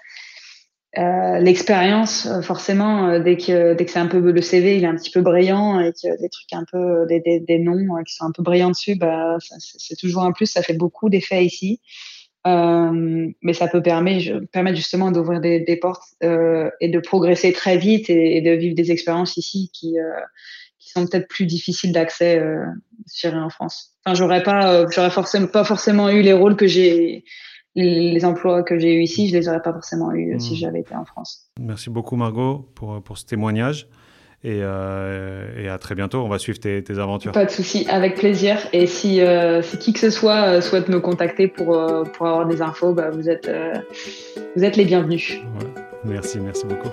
Euh, 0.97 1.37
l'expérience, 1.39 2.25
euh, 2.25 2.41
forcément, 2.41 3.19
dès 3.19 3.37
que, 3.37 3.75
dès 3.75 3.85
que 3.85 3.91
c'est 3.91 3.99
un 3.99 4.07
peu 4.07 4.19
le 4.19 4.41
CV, 4.41 4.77
il 4.77 4.83
est 4.83 4.87
un 4.87 4.95
petit 4.95 5.11
peu 5.11 5.21
brillant 5.21 5.79
et 5.79 5.91
que 5.91 6.19
des 6.19 6.29
trucs 6.29 6.51
un 6.53 6.65
peu, 6.71 7.05
des, 7.07 7.21
des, 7.39 7.59
noms 7.59 8.01
qui 8.03 8.15
sont 8.15 8.25
un 8.25 8.31
peu 8.31 8.41
brillants 8.41 8.71
dessus, 8.71 8.95
bah, 8.95 9.37
c'est 9.59 9.95
toujours 9.95 10.23
un 10.23 10.31
plus. 10.31 10.47
Ça 10.47 10.63
fait 10.63 10.73
beaucoup 10.73 11.09
d'effets 11.09 11.45
ici. 11.45 11.79
mais 12.45 13.53
ça 13.53 13.67
peut 13.67 13.83
permettre, 13.83 14.45
permettre 14.51 14.77
justement 14.77 15.11
d'ouvrir 15.11 15.39
des, 15.41 15.79
portes 15.79 16.15
et 16.21 16.89
de 16.89 16.99
progresser 16.99 17.53
très 17.53 17.77
vite 17.77 18.09
et, 18.09 18.41
de 18.41 18.51
vivre 18.51 18.75
des 18.75 18.91
expériences 18.91 19.37
ici 19.37 19.69
qui, 19.71 19.97
qui 20.79 20.89
sont 20.89 21.05
peut-être 21.05 21.27
plus 21.27 21.45
difficiles 21.45 21.91
d'accès, 21.91 22.39
euh, 22.39 22.65
en 23.25 23.49
France. 23.49 23.91
Enfin, 24.05 24.15
j'aurais 24.15 24.43
pas, 24.43 24.73
euh, 24.73 24.87
j'aurais 24.89 25.11
forcément 25.11 25.47
pas 25.47 25.63
forcément 25.63 26.09
eu 26.09 26.21
les 26.21 26.33
rôles 26.33 26.55
que 26.55 26.67
j'ai, 26.67 27.25
les 27.75 28.25
emplois 28.25 28.63
que 28.63 28.77
j'ai 28.79 28.95
eu 28.95 29.01
ici, 29.01 29.29
je 29.29 29.37
les 29.37 29.47
aurais 29.47 29.61
pas 29.61 29.73
forcément 29.73 30.11
eu 30.11 30.33
euh, 30.33 30.39
si 30.39 30.53
hmm. 30.53 30.57
j'avais 30.57 30.79
été 30.81 30.95
en 30.95 31.05
France. 31.05 31.49
Merci 31.59 31.89
beaucoup 31.89 32.15
Margot 32.15 32.69
pour 32.75 33.01
pour 33.01 33.17
ce 33.17 33.25
témoignage. 33.25 33.87
Et, 34.41 34.61
euh, 34.61 35.47
et, 35.61 35.67
à 35.67 35.77
très 35.77 35.95
bientôt. 35.95 36.19
On 36.19 36.29
va 36.29 36.39
suivre 36.39 36.61
tes, 36.61 36.81
tes 36.81 36.97
aventures. 36.97 37.33
Pas 37.33 37.43
de 37.43 37.51
souci, 37.51 37.85
avec 37.89 38.15
plaisir. 38.15 38.57
Et 38.71 38.87
si, 38.87 39.19
euh, 39.19 39.61
si 39.61 39.77
qui 39.77 39.91
que 39.91 39.99
ce 39.99 40.09
soit 40.09 40.61
souhaite 40.61 40.87
me 40.87 41.01
contacter 41.01 41.49
pour, 41.49 41.77
pour 42.13 42.25
avoir 42.25 42.47
des 42.47 42.61
infos, 42.61 42.93
bah, 42.93 43.09
vous, 43.09 43.29
êtes, 43.29 43.51
vous 44.55 44.63
êtes 44.63 44.77
les 44.77 44.85
bienvenus. 44.85 45.41
Ouais. 45.59 45.67
Merci, 46.05 46.39
merci 46.39 46.65
beaucoup. 46.65 46.87